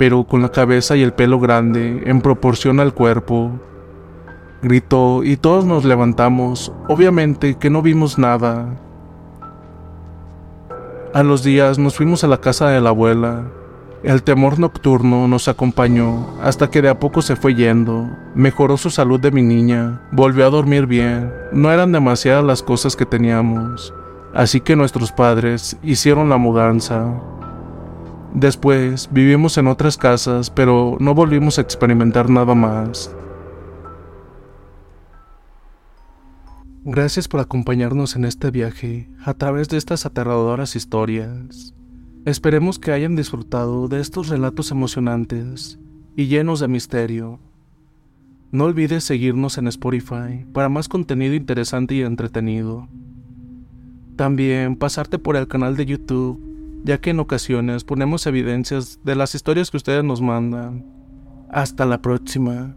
pero 0.00 0.24
con 0.24 0.40
la 0.40 0.48
cabeza 0.48 0.96
y 0.96 1.02
el 1.02 1.12
pelo 1.12 1.38
grande 1.38 2.04
en 2.06 2.22
proporción 2.22 2.80
al 2.80 2.94
cuerpo. 2.94 3.50
Gritó 4.62 5.22
y 5.22 5.36
todos 5.36 5.66
nos 5.66 5.84
levantamos, 5.84 6.72
obviamente 6.88 7.56
que 7.56 7.68
no 7.68 7.82
vimos 7.82 8.18
nada. 8.18 8.78
A 11.12 11.22
los 11.22 11.42
días 11.42 11.78
nos 11.78 11.96
fuimos 11.96 12.24
a 12.24 12.28
la 12.28 12.40
casa 12.40 12.70
de 12.70 12.80
la 12.80 12.88
abuela, 12.88 13.44
el 14.02 14.22
temor 14.22 14.58
nocturno 14.58 15.28
nos 15.28 15.48
acompañó 15.48 16.28
hasta 16.42 16.70
que 16.70 16.80
de 16.80 16.88
a 16.88 16.98
poco 16.98 17.20
se 17.20 17.36
fue 17.36 17.54
yendo. 17.54 18.08
Mejoró 18.34 18.78
su 18.78 18.88
salud 18.88 19.20
de 19.20 19.30
mi 19.30 19.42
niña, 19.42 20.00
volvió 20.12 20.46
a 20.46 20.50
dormir 20.50 20.86
bien. 20.86 21.30
No 21.52 21.70
eran 21.70 21.92
demasiadas 21.92 22.42
las 22.42 22.62
cosas 22.62 22.96
que 22.96 23.04
teníamos, 23.04 23.92
así 24.32 24.62
que 24.62 24.76
nuestros 24.76 25.12
padres 25.12 25.76
hicieron 25.82 26.30
la 26.30 26.38
mudanza. 26.38 27.12
Después 28.34 29.08
vivimos 29.12 29.58
en 29.58 29.66
otras 29.66 29.96
casas, 29.96 30.50
pero 30.50 30.96
no 31.00 31.14
volvimos 31.14 31.58
a 31.58 31.62
experimentar 31.62 32.30
nada 32.30 32.54
más. 32.54 33.14
Gracias 36.84 37.28
por 37.28 37.40
acompañarnos 37.40 38.16
en 38.16 38.24
este 38.24 38.50
viaje 38.50 39.10
a 39.24 39.34
través 39.34 39.68
de 39.68 39.76
estas 39.76 40.06
aterradoras 40.06 40.76
historias. 40.76 41.74
Esperemos 42.24 42.78
que 42.78 42.92
hayan 42.92 43.16
disfrutado 43.16 43.88
de 43.88 44.00
estos 44.00 44.28
relatos 44.28 44.70
emocionantes 44.70 45.78
y 46.16 46.26
llenos 46.26 46.60
de 46.60 46.68
misterio. 46.68 47.40
No 48.52 48.64
olvides 48.64 49.04
seguirnos 49.04 49.58
en 49.58 49.68
Spotify 49.68 50.46
para 50.52 50.68
más 50.68 50.88
contenido 50.88 51.34
interesante 51.34 51.96
y 51.96 52.02
entretenido. 52.02 52.88
También 54.16 54.76
pasarte 54.76 55.18
por 55.18 55.36
el 55.36 55.48
canal 55.48 55.76
de 55.76 55.86
YouTube, 55.86 56.49
ya 56.82 57.00
que 57.00 57.10
en 57.10 57.20
ocasiones 57.20 57.84
ponemos 57.84 58.26
evidencias 58.26 59.00
de 59.04 59.14
las 59.14 59.34
historias 59.34 59.70
que 59.70 59.76
ustedes 59.76 60.04
nos 60.04 60.20
mandan. 60.20 60.86
Hasta 61.50 61.84
la 61.84 62.00
próxima. 62.00 62.76